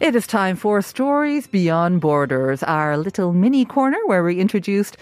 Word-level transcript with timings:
It 0.00 0.16
is 0.16 0.26
time 0.26 0.56
for 0.56 0.80
Stories 0.80 1.46
Beyond 1.46 2.00
Borders, 2.00 2.62
our 2.62 2.96
little 2.96 3.34
mini 3.34 3.66
corner 3.66 3.98
where 4.06 4.24
we 4.24 4.40
introduced 4.40 4.96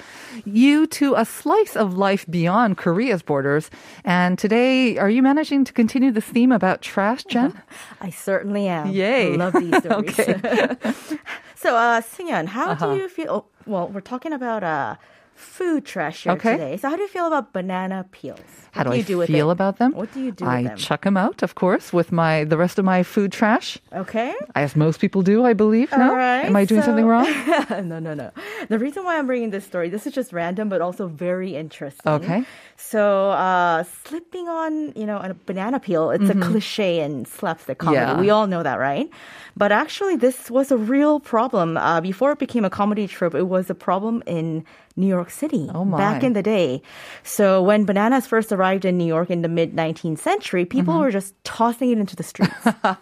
you 0.45 0.89
to 0.89 1.15
a 1.15 1.25
slice 1.25 1.77
of 1.77 1.95
life 1.97 2.27
beyond 2.29 2.79
Korea's 2.79 3.23
borders. 3.23 3.71
And 4.05 4.37
today, 4.37 4.99
are 4.99 5.09
you 5.09 5.23
managing 5.23 5.65
to 5.67 5.73
continue 5.73 6.11
this 6.11 6.25
theme 6.25 6.51
about 6.51 6.83
trash, 6.83 7.23
Jen? 7.25 7.61
I 8.01 8.11
certainly 8.11 8.67
am. 8.67 8.89
Yay. 8.91 9.37
Love 9.37 9.53
these 9.55 9.77
stories. 9.85 10.19
Okay. 10.19 10.75
so, 11.55 11.77
uh, 11.77 12.01
Seungyeon, 12.01 12.47
how 12.47 12.71
Uh-huh. 12.73 12.93
do 12.95 12.97
you 13.01 13.09
feel? 13.09 13.29
oh, 13.31 13.45
Well, 13.67 13.87
we're 13.89 14.01
talking 14.01 14.33
about 14.33 14.65
uh, 14.65 14.97
food 15.39 15.85
trash 15.85 16.25
here 16.25 16.33
Okay. 16.33 16.53
today. 16.53 16.77
So, 16.77 16.89
how 16.91 16.97
do 16.97 17.03
you 17.03 17.09
feel 17.09 17.27
about 17.27 17.53
banana 17.53 18.05
peels? 18.11 18.41
How 18.73 18.83
do, 18.85 18.91
What 18.91 18.95
I 18.95 18.99
you 18.99 19.05
do 19.05 19.19
with 19.19 19.29
feel 19.29 19.49
it? 19.51 19.53
about 19.53 19.79
them? 19.79 19.93
What 19.93 20.13
do 20.13 20.21
you 20.21 20.31
do 20.33 20.45
I 20.45 20.59
with 20.63 20.67
them? 20.69 20.77
chuck 20.77 21.03
them 21.03 21.17
out, 21.17 21.43
of 21.43 21.55
course, 21.55 21.93
with 21.93 22.13
my 22.13 22.45
the 22.45 22.57
rest 22.57 22.79
of 22.79 22.85
my 22.85 23.03
food 23.03 23.31
trash, 23.33 23.79
Okay. 23.95 24.35
as 24.55 24.77
most 24.77 25.01
people 25.01 25.23
do, 25.23 25.45
I 25.47 25.55
believe. 25.55 25.91
No, 25.93 26.11
All 26.11 26.17
right. 26.17 26.45
am 26.45 26.57
I 26.57 26.65
doing 26.65 26.83
so- 26.83 26.87
something 26.89 27.07
wrong? 27.07 27.27
no, 27.71 27.99
no, 27.99 28.15
no. 28.15 28.31
The 28.69 28.79
reason 28.79 29.05
why 29.05 29.17
I'm 29.19 29.27
bringing 29.27 29.51
this 29.51 29.65
story, 29.65 29.89
this 29.89 30.07
is 30.07 30.13
just 30.13 30.33
random, 30.33 30.69
but 30.69 30.81
also 30.81 31.07
very 31.07 31.55
interesting. 31.57 32.13
Okay. 32.13 32.45
So, 32.77 33.31
uh, 33.31 33.85
slipping 34.05 34.49
on, 34.49 34.93
you 34.95 35.07
know, 35.07 35.19
a 35.19 35.35
banana 35.47 35.81
peel, 35.81 36.11
it's 36.11 36.31
a 36.31 36.35
cliche 36.35 37.01
in 37.01 37.25
slapstick 37.25 37.79
comedy. 37.79 38.01
Mm-hmm. 38.01 38.17
Yeah. 38.17 38.21
We 38.21 38.31
all 38.31 38.47
know 38.47 38.63
that, 38.63 38.79
right? 38.79 39.09
But 39.57 39.73
actually, 39.73 40.15
this 40.17 40.51
was 40.51 40.71
a 40.71 40.77
real 40.77 41.19
problem. 41.21 41.77
Uh, 41.77 42.01
before 42.01 42.31
it 42.33 42.39
became 42.39 42.65
a 42.65 42.71
comedy 42.71 43.07
trope, 43.09 43.35
it 43.35 43.49
was 43.49 43.69
a 43.71 43.75
problem 43.75 44.23
in 44.27 44.65
New 44.99 45.07
York 45.07 45.31
City 45.31 45.71
Oh, 45.73 45.85
my. 45.85 45.97
back 45.97 46.23
in 46.27 46.33
the 46.35 46.43
day. 46.43 46.83
So, 47.23 47.63
when 47.63 47.87
bananas 47.87 48.27
first 48.27 48.51
arrived 48.53 48.85
in 48.85 48.99
New 48.99 49.07
York 49.07 49.31
in 49.31 49.43
the 49.43 49.49
mid 49.49 49.73
19th 49.75 50.19
century, 50.19 50.65
people 50.67 50.95
Mm-hmm. 50.95 51.03
were 51.07 51.11
just 51.15 51.33
tossing 51.45 51.91
it 51.95 51.99
into 51.99 52.17
the 52.17 52.27
streets. 52.27 52.53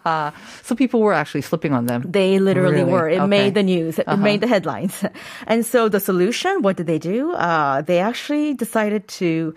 so 0.62 0.74
people 0.76 1.00
were 1.00 1.12
actually 1.16 1.42
slipping 1.42 1.72
on 1.72 1.86
them. 1.86 2.04
They 2.04 2.38
literally 2.38 2.84
Really? 2.84 2.92
were. 2.92 3.08
It 3.08 3.14
Okay. 3.16 3.24
Uh-huh. 3.24 3.26
made 3.26 3.54
the 3.54 3.62
news. 3.62 3.98
It 3.98 4.16
made 4.20 4.40
the 4.44 4.46
headlines. 4.46 5.00
And 5.46 5.64
so 5.64 5.88
the 5.88 6.00
solution, 6.00 6.60
what 6.62 6.76
did 6.76 6.86
they 6.86 6.98
do? 6.98 7.32
Uh, 7.32 7.80
they 7.82 7.98
actually 7.98 8.52
decided 8.54 9.08
to 9.22 9.54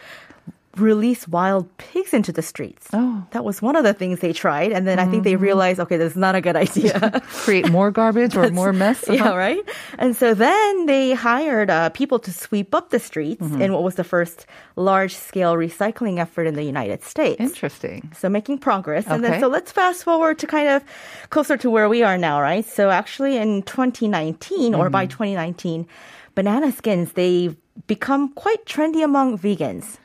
release 0.80 1.28
wild 1.28 1.66
pigs 1.78 2.14
into 2.14 2.32
the 2.32 2.42
streets. 2.42 2.88
Oh. 2.94 3.26
That 3.32 3.44
was 3.44 3.62
one 3.62 3.76
of 3.76 3.84
the 3.84 3.94
things 3.94 4.20
they 4.20 4.34
tried. 4.34 4.72
And 4.72 4.88
then 4.88 5.00
I 5.00 5.06
think 5.06 5.24
they 5.24 5.34
Mm-hmm. 5.34 5.44
realized, 5.44 5.80
okay, 5.80 5.98
this 5.98 6.12
is 6.14 6.18
not 6.18 6.36
a 6.36 6.42
good 6.42 6.56
idea. 6.56 7.22
Create 7.46 7.70
more 7.72 7.92
garbage 7.92 8.36
or 8.36 8.50
more 8.62 8.74
mess. 8.74 9.04
Yeah, 9.08 9.24
Uh-huh. 9.30 9.38
right. 9.38 9.62
And 9.98 10.16
so 10.16 10.34
then 10.34 10.86
they 10.86 11.14
hired 11.14 11.70
uh, 11.70 11.90
people 11.90 12.20
to 12.20 12.32
sweep 12.32 12.74
up 12.76 12.90
the 12.90 13.00
streets 13.00 13.42
Mm-hmm. 13.44 13.62
in 13.62 13.74
what 13.74 13.84
was 13.84 13.96
the 13.96 14.04
first 14.04 14.46
large 14.76 15.16
scale 15.16 15.54
recycling 15.56 16.20
effort 16.20 16.48
in 16.48 16.56
the 16.56 16.64
United 16.64 17.04
States. 17.04 17.40
Interesting. 17.40 18.12
So 18.18 18.30
making 18.30 18.58
progress. 18.60 19.06
And 19.08 19.24
then 19.24 19.40
so 19.40 19.48
let's 19.48 19.72
fast 19.72 20.04
forward 20.04 20.40
to 20.40 20.48
kind 20.48 20.70
of 20.70 20.84
closer 21.30 21.58
to 21.58 21.70
where 21.70 21.88
we 21.90 22.04
are 22.04 22.18
now, 22.18 22.42
right? 22.42 22.66
So 22.66 22.90
actually 22.90 23.38
in 23.38 23.62
2019 23.64 24.74
or 24.76 24.86
Mm-hmm. 24.86 24.92
by 24.92 25.06
2019, 25.06 25.88
banana 26.36 26.72
skins, 26.72 27.14
they've 27.14 27.56
become 27.88 28.30
quite 28.34 28.66
trendy 28.66 29.04
among 29.04 29.38
vegans. 29.38 29.98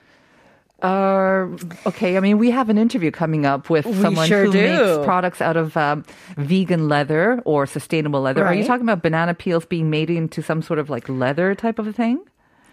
Uh, 0.85 1.49
okay, 1.87 2.19
I 2.19 2.21
mean, 2.21 2.37
we 2.37 2.51
have 2.51 2.69
an 2.69 2.77
interview 2.77 3.11
coming 3.11 3.47
up 3.47 3.71
with 3.71 3.87
someone 4.03 4.29
sure 4.29 4.45
who 4.45 4.53
do. 4.53 4.61
makes 4.61 5.07
products 5.07 5.41
out 5.41 5.57
of 5.57 5.75
um, 5.79 6.05
vegan 6.37 6.91
leather 6.91 7.41
or 7.47 7.65
sustainable 7.67 8.21
leather. 8.21 8.45
Are 8.45 8.53
you 8.53 8.65
talking 8.65 8.85
about 8.85 9.03
banana 9.03 9.33
peels 9.33 9.65
being 9.65 9.89
made 9.89 10.11
into 10.11 10.43
some 10.43 10.61
sort 10.61 10.79
of 10.79 10.91
like 10.91 11.09
leather 11.09 11.55
type 11.55 11.79
of 11.79 11.87
a 11.87 11.93
thing? 11.93 12.21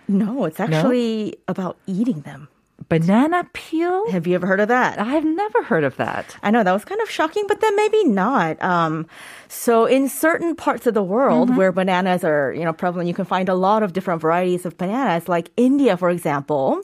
No, 0.10 0.44
it's 0.44 0.60
actually 0.60 1.38
about 1.48 1.78
eating 1.88 2.20
them. 2.22 2.50
Banana 2.92 3.48
peel? 3.54 4.12
Have 4.12 4.28
you 4.28 4.36
ever 4.36 4.46
heard 4.46 4.60
of 4.60 4.68
that? 4.68 5.00
I've 5.00 5.24
never 5.24 5.64
heard 5.64 5.86
of 5.86 5.96
that. 5.96 6.36
I 6.44 6.52
know 6.52 6.62
that 6.62 6.74
was 6.74 6.84
kind 6.84 7.00
of 7.00 7.10
shocking, 7.10 7.46
but 7.48 7.62
then 7.62 7.74
maybe 7.78 8.04
not. 8.04 8.62
Um, 8.62 9.08
so 9.48 9.86
in 9.86 10.10
certain 10.10 10.58
parts 10.58 10.86
of 10.88 10.94
the 10.94 11.02
world 11.02 11.48
Mm-hmm. 11.48 11.58
where 11.58 11.72
bananas 11.72 12.26
are, 12.26 12.52
you 12.54 12.66
know, 12.66 12.74
prevalent, 12.74 13.08
you 13.08 13.14
can 13.14 13.24
find 13.24 13.48
a 13.48 13.56
lot 13.56 13.82
of 13.82 13.94
different 13.94 14.20
varieties 14.22 14.66
of 14.66 14.78
bananas. 14.78 15.30
Like 15.30 15.52
India, 15.56 15.96
for 15.96 16.10
example, 16.10 16.82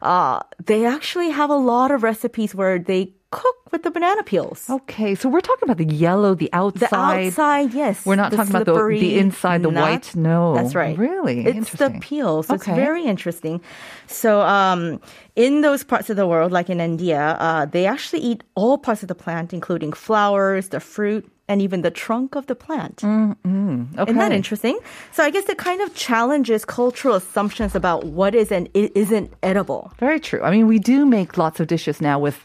uh, 0.00 0.40
they 0.64 0.86
actually 0.86 1.30
have 1.30 1.50
a 1.50 1.56
lot 1.56 1.90
of 1.90 2.04
recipes 2.04 2.54
where 2.54 2.78
they 2.78 3.12
cook 3.30 3.56
with 3.72 3.82
the 3.82 3.90
banana 3.90 4.22
peels. 4.22 4.64
Okay, 4.70 5.14
so 5.14 5.28
we're 5.28 5.42
talking 5.42 5.64
about 5.68 5.76
the 5.76 5.84
yellow, 5.94 6.34
the 6.34 6.48
outside. 6.54 6.88
The 6.90 7.26
outside, 7.28 7.74
yes. 7.74 8.06
We're 8.06 8.16
not 8.16 8.32
talking 8.32 8.54
about 8.54 8.64
the- 8.64 8.96
the 8.98 9.18
inside, 9.18 9.62
the 9.62 9.70
not- 9.70 9.82
white. 9.90 10.16
No. 10.16 10.54
That's 10.54 10.74
right. 10.74 10.96
Really? 10.96 11.44
It's 11.46 11.72
the 11.72 11.90
peel. 12.00 12.42
So 12.42 12.54
it's 12.54 12.62
Okay. 12.62 12.74
very 12.74 13.04
interesting. 13.04 13.60
So 14.06 14.40
um, 14.40 15.00
in 15.36 15.60
those 15.60 15.84
parts 15.84 16.08
of 16.08 16.16
the 16.16 16.26
world, 16.26 16.52
like 16.52 16.70
in 16.70 16.80
India, 16.80 17.36
uh, 17.38 17.66
they 17.66 17.84
actually 17.86 18.20
eat 18.22 18.42
all 18.54 18.78
parts 18.78 19.02
of 19.02 19.08
the 19.08 19.14
plant, 19.14 19.52
including 19.52 19.92
flowers, 19.92 20.70
the 20.70 20.80
fruit, 20.80 21.30
and 21.48 21.62
even 21.62 21.82
the 21.82 21.90
trunk 21.90 22.34
of 22.36 22.46
the 22.46 22.54
plant. 22.54 22.96
Mm, 22.98 23.36
Okay. 23.98 24.10
Isn't 24.10 24.18
that 24.18 24.32
interesting? 24.32 24.78
So 25.12 25.22
I 25.24 25.30
guess 25.30 25.48
it 25.48 25.58
kind 25.58 25.80
of 25.80 25.94
challenges 25.94 26.64
cultural 26.64 27.14
assumptions 27.14 27.74
about 27.74 28.04
what 28.04 28.34
is 28.34 28.52
and 28.52 28.68
isn't 28.74 29.32
edible. 29.42 29.90
Very 29.98 30.20
true. 30.20 30.42
I 30.42 30.50
mean, 30.50 30.66
we 30.66 30.78
do 30.78 31.06
make 31.06 31.38
lots 31.38 31.58
of 31.60 31.66
dishes 31.66 32.00
now 32.00 32.18
with 32.18 32.38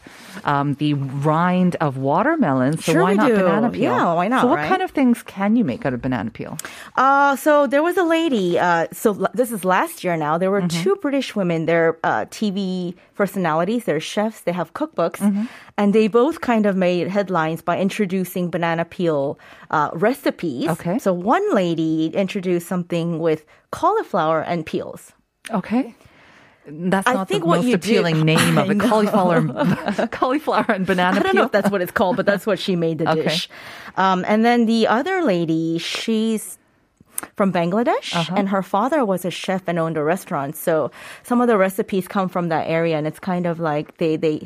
um, 0.44 0.74
the 0.74 0.94
rind 0.94 1.76
of 1.80 1.96
watermelon. 1.98 2.78
So 2.78 2.92
Sure 2.92 3.02
why 3.02 3.10
we 3.12 3.16
not 3.16 3.28
do. 3.28 3.36
banana 3.36 3.70
peel? 3.70 3.82
Yeah, 3.82 4.14
why 4.14 4.28
not, 4.28 4.40
So 4.42 4.48
what 4.48 4.58
right? 4.58 4.68
kind 4.68 4.82
of 4.82 4.90
things 4.90 5.22
can 5.22 5.54
you 5.56 5.64
make 5.64 5.84
out 5.86 5.92
of 5.94 6.00
banana 6.02 6.30
peel? 6.30 6.56
Uh, 6.96 7.36
so 7.36 7.66
there 7.66 7.82
was 7.82 7.96
a 7.96 8.02
lady. 8.04 8.58
Uh, 8.58 8.86
so 8.92 9.12
this 9.34 9.52
is 9.52 9.64
last 9.64 10.02
year 10.04 10.16
now. 10.16 10.38
There 10.38 10.50
were 10.50 10.62
Mm-hmm. 10.64 10.82
two 10.82 10.96
British 10.96 11.36
women. 11.36 11.66
They're 11.66 11.98
uh, 12.04 12.24
TV 12.30 12.94
personalities. 13.14 13.84
They're 13.84 14.00
chefs. 14.00 14.40
They 14.42 14.52
have 14.52 14.72
cookbooks, 14.72 15.20
Mm-hmm. 15.20 15.44
and 15.78 15.92
they 15.92 16.08
both 16.08 16.40
kind 16.40 16.64
of 16.66 16.74
made 16.76 17.08
headlines 17.08 17.60
by 17.62 17.78
introducing 17.78 18.50
banana 18.50 18.84
peel 18.94 19.38
uh, 19.76 19.88
recipes. 20.06 20.68
Okay. 20.74 20.96
So 20.98 21.12
one 21.12 21.46
lady 21.62 22.06
introduced 22.24 22.66
something 22.74 23.18
with 23.26 23.40
cauliflower 23.80 24.40
and 24.50 24.64
peels. 24.70 25.12
Okay. 25.50 25.94
That's 26.66 27.06
I 27.06 27.24
think 27.24 27.42
the 27.42 27.48
what 27.50 27.56
most 27.58 27.66
you 27.66 27.76
do- 27.76 27.82
appealing 27.90 28.18
name 28.32 28.56
of 28.56 28.68
I 28.68 28.72
a 28.72 28.74
know. 28.74 28.88
cauliflower, 28.88 29.38
cauliflower 30.20 30.70
and 30.76 30.86
banana 30.86 31.16
I 31.18 31.22
don't 31.22 31.32
peel. 31.32 31.40
know 31.42 31.46
if 31.46 31.52
that's 31.52 31.70
what 31.70 31.82
it's 31.84 31.92
called, 31.92 32.16
but 32.16 32.24
that's 32.24 32.46
what 32.46 32.58
she 32.58 32.74
made 32.76 32.96
the 32.98 33.10
Okay. 33.10 33.22
dish. 33.24 33.48
Um, 33.96 34.24
and 34.26 34.44
then 34.48 34.64
the 34.66 34.86
other 34.98 35.16
lady, 35.22 35.76
she's 35.78 36.56
from 37.36 37.52
Bangladesh, 37.52 38.14
Uh-huh. 38.16 38.34
and 38.38 38.48
her 38.48 38.62
father 38.62 39.04
was 39.04 39.24
a 39.24 39.30
chef 39.30 39.62
and 39.68 39.78
owned 39.78 39.96
a 39.96 40.04
restaurant. 40.14 40.56
So 40.56 40.90
some 41.22 41.40
of 41.42 41.48
the 41.48 41.56
recipes 41.66 42.08
come 42.08 42.28
from 42.34 42.48
that 42.48 42.64
area, 42.78 42.96
and 42.98 43.06
it's 43.06 43.20
kind 43.20 43.44
of 43.46 43.60
like 43.60 43.86
they 43.98 44.16
they 44.16 44.36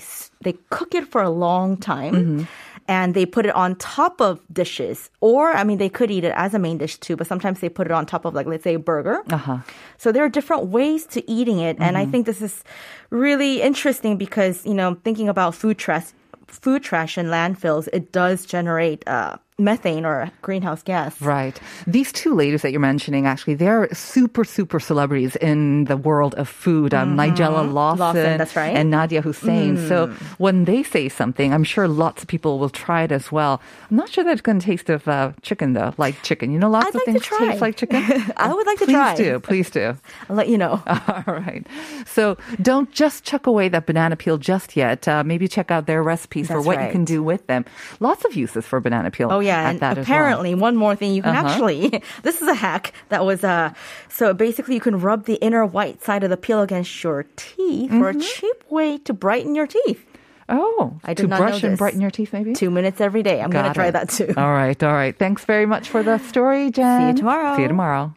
they 0.44 0.54
cook 0.70 0.94
it 0.94 1.06
for 1.12 1.22
a 1.22 1.30
long 1.30 1.76
time. 1.76 2.14
Mm-hmm. 2.14 2.42
And 2.88 3.14
they 3.14 3.26
put 3.26 3.44
it 3.46 3.54
on 3.54 3.76
top 3.76 4.20
of 4.20 4.40
dishes, 4.50 5.10
or 5.20 5.52
I 5.52 5.62
mean, 5.62 5.76
they 5.78 5.90
could 5.90 6.10
eat 6.10 6.24
it 6.24 6.32
as 6.34 6.54
a 6.54 6.58
main 6.58 6.78
dish 6.78 6.96
too. 6.98 7.16
But 7.16 7.26
sometimes 7.26 7.60
they 7.60 7.68
put 7.68 7.86
it 7.86 7.92
on 7.92 8.06
top 8.06 8.24
of, 8.24 8.32
like, 8.34 8.46
let's 8.46 8.64
say, 8.64 8.74
a 8.74 8.78
burger. 8.78 9.22
Uh-huh. 9.30 9.58
So 9.98 10.10
there 10.10 10.24
are 10.24 10.28
different 10.30 10.68
ways 10.68 11.04
to 11.14 11.30
eating 11.30 11.58
it, 11.60 11.76
and 11.80 11.98
I 11.98 12.02
Mm-hmm. 12.02 12.10
think 12.10 12.26
this 12.26 12.40
is 12.40 12.64
really 13.10 13.60
interesting 13.62 14.16
because 14.16 14.64
you 14.64 14.74
know 14.74 14.96
thinking 15.04 15.28
about 15.28 15.54
food 15.54 15.76
trash, 15.78 16.06
food 16.46 16.82
trash 16.82 17.18
and 17.18 17.28
landfills, 17.28 17.88
it 17.92 18.10
does 18.10 18.46
generate 18.46 19.06
uh, 19.06 19.36
methane 19.58 20.06
or 20.06 20.30
greenhouse 20.40 20.82
gas. 20.82 21.20
Right. 21.20 21.58
These 21.86 22.12
two 22.12 22.34
ladies 22.34 22.62
that 22.62 22.70
you're 22.70 22.80
mentioning, 22.80 23.26
actually, 23.26 23.54
they're 23.54 23.92
super, 23.92 24.44
super 24.44 24.78
celebrities 24.78 25.34
in 25.36 25.84
the 25.84 25.96
world 25.96 26.34
of 26.36 26.48
food. 26.48 26.94
Um, 26.94 27.16
Nigella 27.16 27.70
Lawson, 27.70 27.98
Lawson, 27.98 28.38
that's 28.38 28.54
right. 28.54 28.76
and 28.76 28.92
Nadiya 28.92 29.22
Hussain. 29.22 29.76
So 29.88 30.08
when 30.38 30.64
they 30.64 30.82
say 30.82 31.08
something, 31.08 31.52
I'm 31.52 31.64
sure 31.64 31.88
lots 31.88 32.22
of 32.22 32.28
people 32.28 32.58
will 32.58 32.70
try 32.70 33.02
it 33.02 33.12
as 33.12 33.32
well. 33.32 33.60
I'm 33.90 33.96
not 33.96 34.08
sure 34.08 34.22
that 34.24 34.32
it's 34.32 34.42
going 34.42 34.60
to 34.60 34.66
taste 34.66 34.88
of 34.90 35.08
uh, 35.08 35.32
chicken, 35.42 35.72
though, 35.72 35.92
like 35.98 36.22
chicken. 36.22 36.52
You 36.52 36.58
know, 36.58 36.70
lots 36.70 36.86
I'd 36.86 36.90
of 36.90 36.94
like 36.94 37.04
things 37.06 37.26
taste 37.26 37.60
like 37.60 37.76
chicken. 37.76 38.04
I 38.36 38.54
would 38.54 38.66
like 38.66 38.78
to 38.78 38.84
please 38.84 38.92
try. 38.92 39.14
Please 39.14 39.24
do. 39.24 39.40
Please 39.40 39.70
do. 39.70 39.96
I'll 40.30 40.36
let 40.36 40.48
you 40.48 40.58
know. 40.58 40.82
All 40.86 41.34
right. 41.34 41.66
So 42.06 42.36
don't 42.62 42.90
just 42.92 43.24
chuck 43.24 43.46
away 43.46 43.68
that 43.68 43.86
banana 43.86 44.14
peel 44.16 44.38
just 44.38 44.76
yet. 44.76 45.08
Uh, 45.08 45.24
maybe 45.24 45.48
check 45.48 45.70
out 45.70 45.86
their 45.86 46.02
recipes 46.02 46.46
for 46.46 46.54
That's 46.54 46.66
what 46.66 46.84
you 46.84 46.90
can 46.92 47.04
do 47.04 47.22
with 47.22 47.46
them. 47.48 47.64
Lots 47.98 48.24
of 48.24 48.36
uses 48.36 48.64
for 48.66 48.78
banana 48.80 49.10
peel. 49.10 49.28
Oh 49.32 49.40
yeah, 49.40 49.47
at 49.48 49.66
and 49.70 49.82
as 49.82 49.96
well. 49.96 50.02
apparently 50.02 50.54
one 50.54 50.76
more 50.76 50.94
thing 50.96 51.12
you 51.14 51.22
can 51.22 51.34
Uh-huh. 51.36 51.48
actually 51.48 52.02
this 52.22 52.40
is 52.42 52.48
a 52.48 52.54
hack 52.54 52.92
that 53.08 53.24
was 53.24 53.44
uh 53.44 53.72
so 54.08 54.32
basically 54.34 54.74
you 54.74 54.80
can 54.80 54.98
rub 55.00 55.24
the 55.24 55.34
inner 55.36 55.64
white 55.66 56.02
side 56.02 56.22
of 56.24 56.30
the 56.30 56.36
peel 56.36 56.62
against 56.62 57.02
your 57.02 57.24
teeth 57.36 57.90
for 57.90 58.08
a 58.10 58.14
Mm-hmm. 58.14 58.20
cheap 58.20 58.70
way 58.70 58.98
to 58.98 59.12
brighten 59.12 59.54
your 59.54 59.66
teeth. 59.66 60.04
Oh, 60.50 60.98
I 61.04 61.12
to 61.12 61.22
did 61.24 61.28
not 61.30 61.36
know 61.40 61.46
brush 61.46 61.62
and 61.62 61.76
brighten 61.76 62.00
your 62.00 62.10
teeth, 62.10 62.32
maybe. 62.32 62.54
Two 62.54 62.70
minutes 62.70 63.00
every 63.02 63.22
day. 63.22 63.42
I'm 63.42 63.50
gonna 63.50 63.74
try 63.74 63.90
that 63.90 64.08
too. 64.08 64.32
All 64.36 64.52
right, 64.52 64.82
all 64.82 64.92
right. 64.94 65.14
Thanks 65.16 65.44
very 65.44 65.66
much 65.66 65.90
for 65.90 66.02
the 66.02 66.16
story, 66.18 66.70
Jen. 66.70 67.00
See 67.00 67.06
you 67.08 67.14
tomorrow. 67.18 67.54
See 67.56 67.62
you 67.62 67.68
tomorrow. 67.68 68.14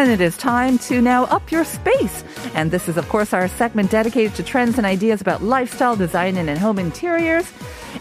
And 0.00 0.10
it 0.10 0.22
is 0.22 0.34
time 0.38 0.78
to 0.88 1.02
now 1.02 1.24
up 1.24 1.52
your 1.52 1.62
space. 1.62 2.24
And 2.54 2.70
this 2.70 2.88
is, 2.88 2.96
of 2.96 3.06
course, 3.10 3.34
our 3.34 3.48
segment 3.48 3.90
dedicated 3.90 4.34
to 4.36 4.42
trends 4.42 4.78
and 4.78 4.86
ideas 4.86 5.20
about 5.20 5.42
lifestyle 5.42 5.94
design 5.94 6.38
and 6.38 6.58
home 6.58 6.78
interiors. 6.78 7.52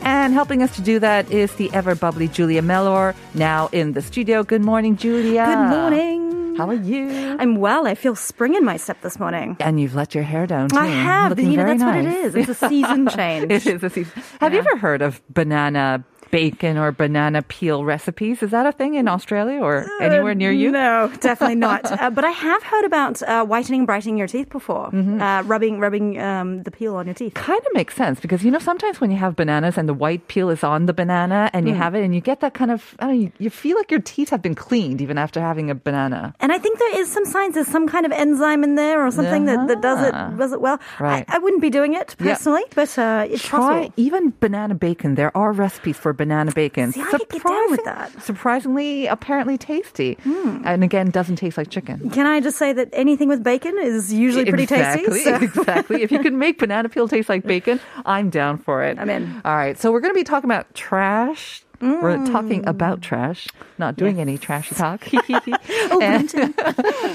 And 0.02 0.34
helping 0.34 0.64
us 0.64 0.74
to 0.78 0.82
do 0.82 1.00
that 1.00 1.30
is 1.30 1.54
the 1.56 1.70
ever 1.74 1.96
bubbly 1.96 2.30
Julia 2.30 2.62
Mellor, 2.62 3.16
now 3.34 3.68
in 3.74 3.92
the 3.92 4.02
studio. 4.02 4.44
Good 4.44 4.64
morning, 4.64 4.96
Julia. 4.96 5.44
Good 5.44 5.76
morning. 5.78 6.56
How 6.56 6.70
are 6.70 6.74
you? 6.74 7.36
I'm 7.38 7.58
well. 7.58 7.86
I 7.86 7.96
feel 7.96 8.16
spring 8.16 8.56
in 8.56 8.64
my 8.64 8.78
step 8.78 9.02
this 9.02 9.20
morning. 9.20 9.58
and 9.60 9.78
you've 9.78 9.94
let 9.96 10.16
your 10.16 10.24
hair 10.24 10.48
down 10.48 10.70
too. 10.70 10.78
I 10.78 10.88
have. 10.88 11.32
Looking 11.32 11.52
you 11.52 11.58
know, 11.58 11.66
that's 11.66 11.84
what 11.84 11.98
it 11.98 12.04
nice. 12.04 12.28
is. 12.28 12.36
It's 12.36 12.62
a 12.62 12.70
season 12.70 13.08
change. 13.16 13.52
it 13.52 13.68
is 13.68 13.84
a 13.84 13.90
season. 13.90 14.24
Have 14.40 14.54
you 14.54 14.60
ever 14.60 14.78
heard 14.78 15.02
of 15.02 15.22
banana 15.34 16.06
bacon 16.32 16.78
or 16.78 16.92
banana 16.92 17.42
peel 17.42 17.84
recipes? 17.86 18.42
Is 18.44 18.52
that 18.52 18.66
a 18.66 18.72
thing 18.72 18.96
in 18.96 19.08
Australia 19.08 19.60
or 19.60 19.88
anywhere 20.02 20.36
near 20.36 20.52
you? 20.52 20.72
No, 20.72 21.12
definitely 21.20 21.56
not. 21.68 21.90
Uh, 21.92 22.10
but 22.10 22.24
I 22.24 22.32
have 22.32 22.64
heard 22.64 22.86
about 22.86 23.22
uh, 23.24 23.46
whitening 23.46 23.82
and 23.82 23.88
brightening 23.88 24.18
your 24.18 24.28
teeth 24.28 24.50
before. 24.50 24.88
Mm-hmm. 24.92 25.22
Uh, 25.22 25.42
rubbing, 25.44 25.80
rubbing 25.80 26.20
um, 26.20 26.64
the 26.64 26.72
peel 26.72 26.96
on 26.96 27.06
your 27.06 27.16
teeth. 27.16 27.34
kind 27.34 27.60
of 27.60 27.74
makes 27.74 27.96
sense 27.96 28.20
because 28.20 28.44
you 28.44 28.52
know 28.52 28.60
sometimes 28.60 29.02
when 29.02 29.12
you 29.12 29.18
have 29.18 29.36
bananas 29.36 29.78
and 29.78 29.88
the 29.90 29.94
white 29.94 30.28
peel 30.28 30.50
is 30.50 30.64
on 30.64 30.86
the 30.86 30.94
banana 30.94 31.50
and 31.54 31.68
you 31.68 31.74
have 31.74 31.96
it 31.96 32.04
and 32.04 32.14
you 32.16 32.22
get 32.22 32.40
that 32.42 32.54
kind 32.54 32.72
of 32.72 32.96
I 33.00 33.08
don't 33.08 33.16
know, 33.16 33.22
you, 33.22 33.32
you 33.40 33.50
feel 33.50 33.78
like 33.78 33.92
your 33.92 34.02
teeth 34.02 34.30
have 34.30 34.42
been 34.42 34.56
cleaned 34.56 35.02
even 35.02 35.18
after 35.18 35.40
having 35.42 35.70
a 35.70 35.76
banana. 35.76 36.34
And 36.40 36.52
I 36.52 36.58
think 36.58 36.80
there 36.80 37.00
is 37.00 37.12
some 37.12 37.26
signs 37.26 37.56
there's 37.56 37.68
some 37.68 37.88
kind 37.88 38.06
of 38.06 38.12
enzyme 38.12 38.64
in 38.64 38.76
there 38.76 39.06
or 39.06 39.12
something 39.12 39.46
that, 39.46 39.68
that 39.68 39.82
does 39.82 40.02
it 40.08 40.14
Ah. 40.14 40.30
does 40.38 40.52
it 40.54 40.62
well. 40.62 40.80
Right. 41.00 41.26
I, 41.28 41.36
I 41.36 41.38
wouldn't 41.40 41.62
be 41.62 41.70
doing 41.70 41.94
it 41.94 42.16
Yeah. 42.20 42.34
personally, 42.34 42.64
but 42.76 42.98
uh, 42.98 43.26
it's 43.30 43.44
Try 43.44 43.60
possible. 43.60 43.94
even 43.98 44.34
banana 44.40 44.76
bacon. 44.76 45.16
There 45.16 45.36
are 45.38 45.52
recipes 45.52 45.98
for 45.98 46.14
banana 46.20 46.52
bacon. 46.52 46.92
See, 46.92 47.02
I 47.02 47.06
could 47.06 47.30
get 47.30 47.44
down 47.44 47.72
with 47.72 47.84
that. 47.86 48.22
Surprisingly, 48.22 49.08
apparently 49.08 49.58
tasty, 49.58 50.16
hmm. 50.22 50.62
and 50.66 50.84
again 50.84 51.10
doesn't 51.10 51.38
taste 51.38 51.58
like 51.58 51.70
chicken. 51.70 52.10
Can 52.12 52.28
I 52.28 52.42
just 52.42 52.58
say 52.58 52.74
that 52.74 52.90
anything 52.92 53.30
with 53.30 53.42
bacon 53.42 53.80
is 53.80 54.14
usually 54.14 54.46
pretty 54.46 54.64
exactly, 54.64 55.24
tasty? 55.24 55.24
so- 55.24 55.36
exactly. 55.62 56.04
If 56.04 56.12
you 56.12 56.20
can 56.20 56.38
make 56.38 56.60
banana 56.60 56.90
peel 56.90 57.08
taste 57.08 57.30
like 57.30 57.44
bacon, 57.44 57.80
I'm 58.06 58.30
down 58.30 58.58
for 58.58 58.84
it. 58.84 59.00
I'm 59.00 59.10
in. 59.10 59.42
All 59.46 59.56
right, 59.56 59.80
so 59.80 59.92
we're 59.92 60.02
going 60.02 60.14
to 60.14 60.20
be 60.20 60.26
talking 60.26 60.50
about 60.50 60.72
trash. 60.76 61.64
We're 61.82 62.26
talking 62.28 62.64
mm. 62.64 62.70
about 62.70 63.02
trash, 63.02 63.48
not 63.78 63.96
doing 63.96 64.20
any 64.20 64.38
trash 64.38 64.70
talk. 64.76 65.08
Oh, 65.14 66.00
And- 66.02 66.34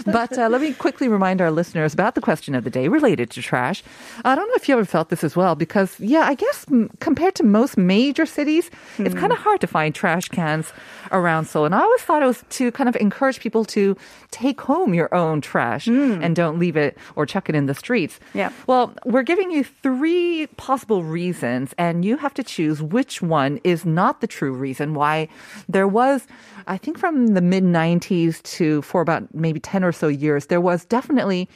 but 0.07 0.39
uh, 0.39 0.49
let 0.49 0.61
me 0.61 0.73
quickly 0.73 1.09
remind 1.09 1.41
our 1.41 1.51
listeners 1.51 1.93
about 1.93 2.15
the 2.15 2.21
question 2.21 2.55
of 2.55 2.65
the 2.65 2.71
day 2.71 2.89
related 2.89 3.31
to 3.31 3.43
trash. 3.43 3.83
I 4.25 4.35
don't 4.35 4.49
know 4.49 4.55
if 4.55 4.69
you 4.69 4.75
ever 4.75 4.85
felt 4.85 5.09
this 5.11 5.25
as 5.25 5.37
well, 5.37 5.55
because, 5.55 5.99
yeah, 6.01 6.23
I 6.23 6.35
guess 6.35 6.67
m- 6.71 6.91
compared 7.01 7.35
to 7.37 7.43
most 7.43 7.77
major 7.77 8.27
cities, 8.27 8.71
it's 8.99 9.15
hmm. 9.15 9.21
kind 9.21 9.33
of 9.33 9.39
hard 9.39 9.61
to 9.61 9.67
find 9.67 9.95
trash 9.95 10.29
cans 10.29 10.73
around 11.13 11.47
Seoul. 11.47 11.67
And 11.67 11.75
I 11.75 11.81
always 11.81 12.01
thought 12.01 12.23
it 12.23 12.27
was 12.27 12.45
to 12.51 12.73
kind 12.73 12.89
of 12.89 12.97
encourage 12.97 13.41
people 13.41 13.65
to 13.67 13.97
take 14.31 14.61
home 14.61 14.95
your 14.95 15.15
own 15.15 15.41
trash 15.41 15.87
hmm. 15.87 16.23
and 16.23 16.35
don't 16.35 16.59
leave 16.59 16.77
it 16.77 16.97
or 17.17 17.27
chuck 17.27 17.49
it 17.49 17.55
in 17.55 17.67
the 17.67 17.75
streets. 17.75 18.19
Yeah. 18.33 18.53
Well, 18.67 18.95
we're 19.05 19.23
giving 19.23 19.51
you 19.51 19.65
three 19.65 20.47
possible 20.57 21.05
reasons, 21.05 21.75
and 21.79 22.05
you 22.05 22.17
have 22.17 22.35
to 22.35 22.43
choose 22.43 22.83
which 22.83 23.23
one 23.23 23.61
is 23.65 23.85
not 23.85 24.21
the 24.21 24.27
true 24.27 24.54
reason 24.55 24.95
why 24.95 25.29
there 25.69 25.89
was, 25.89 26.27
I 26.67 26.77
think 26.77 26.99
from 26.99 27.29
the 27.29 27.41
mid 27.41 27.65
90s 27.65 28.43
to 28.57 28.83
for 28.83 29.01
about 29.01 29.35
maybe 29.35 29.61
10 29.61 29.85
or 29.85 29.93
so 29.93 30.09
years, 30.09 30.47
there 30.47 30.61
was 30.61 30.85
definitely 30.85 31.49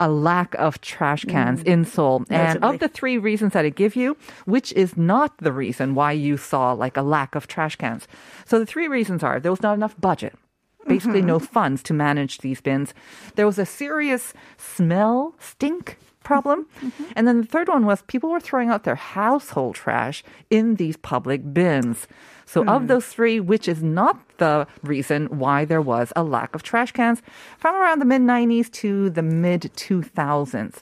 a 0.00 0.08
lack 0.08 0.54
of 0.54 0.80
trash 0.80 1.22
mm-hmm. 1.22 1.36
cans 1.36 1.62
in 1.62 1.84
Seoul. 1.84 2.24
And 2.30 2.62
of 2.62 2.78
the 2.78 2.88
three 2.88 3.18
reasons 3.18 3.52
that 3.52 3.64
I 3.64 3.70
give 3.70 3.96
you, 3.96 4.16
which 4.44 4.72
is 4.72 4.96
not 4.96 5.36
the 5.38 5.52
reason 5.52 5.94
why 5.94 6.12
you 6.12 6.36
saw 6.36 6.72
like 6.72 6.96
a 6.96 7.02
lack 7.02 7.34
of 7.34 7.46
trash 7.46 7.76
cans? 7.76 8.06
So 8.46 8.58
the 8.58 8.66
three 8.66 8.88
reasons 8.88 9.22
are 9.22 9.40
there 9.40 9.52
was 9.52 9.62
not 9.62 9.74
enough 9.74 9.98
budget. 10.00 10.34
Basically, 10.86 11.18
mm-hmm. 11.18 11.28
no 11.28 11.38
funds 11.38 11.82
to 11.82 11.92
manage 11.92 12.38
these 12.38 12.62
bins. 12.62 12.94
There 13.34 13.44
was 13.44 13.58
a 13.58 13.66
serious 13.66 14.32
smell, 14.56 15.34
stink 15.38 15.98
problem. 16.28 16.66
Mm-hmm. 16.66 16.86
Mm-hmm. 16.88 17.12
And 17.16 17.26
then 17.26 17.40
the 17.40 17.46
third 17.46 17.68
one 17.68 17.84
was 17.86 18.02
people 18.02 18.28
were 18.30 18.44
throwing 18.48 18.68
out 18.68 18.84
their 18.84 19.00
household 19.18 19.74
trash 19.74 20.22
in 20.50 20.76
these 20.76 20.96
public 20.96 21.40
bins. 21.54 22.06
So, 22.44 22.64
of 22.64 22.82
hmm. 22.82 22.86
those 22.86 23.06
three, 23.06 23.40
which 23.40 23.68
is 23.68 23.82
not 23.82 24.16
the 24.38 24.66
reason 24.82 25.26
why 25.38 25.66
there 25.66 25.82
was 25.82 26.12
a 26.16 26.22
lack 26.22 26.54
of 26.54 26.62
trash 26.62 26.92
cans 26.92 27.20
from 27.58 27.74
around 27.74 27.98
the 27.98 28.06
mid 28.06 28.22
90s 28.22 28.70
to 28.80 29.10
the 29.10 29.22
mid 29.22 29.62
2000s. 29.76 30.80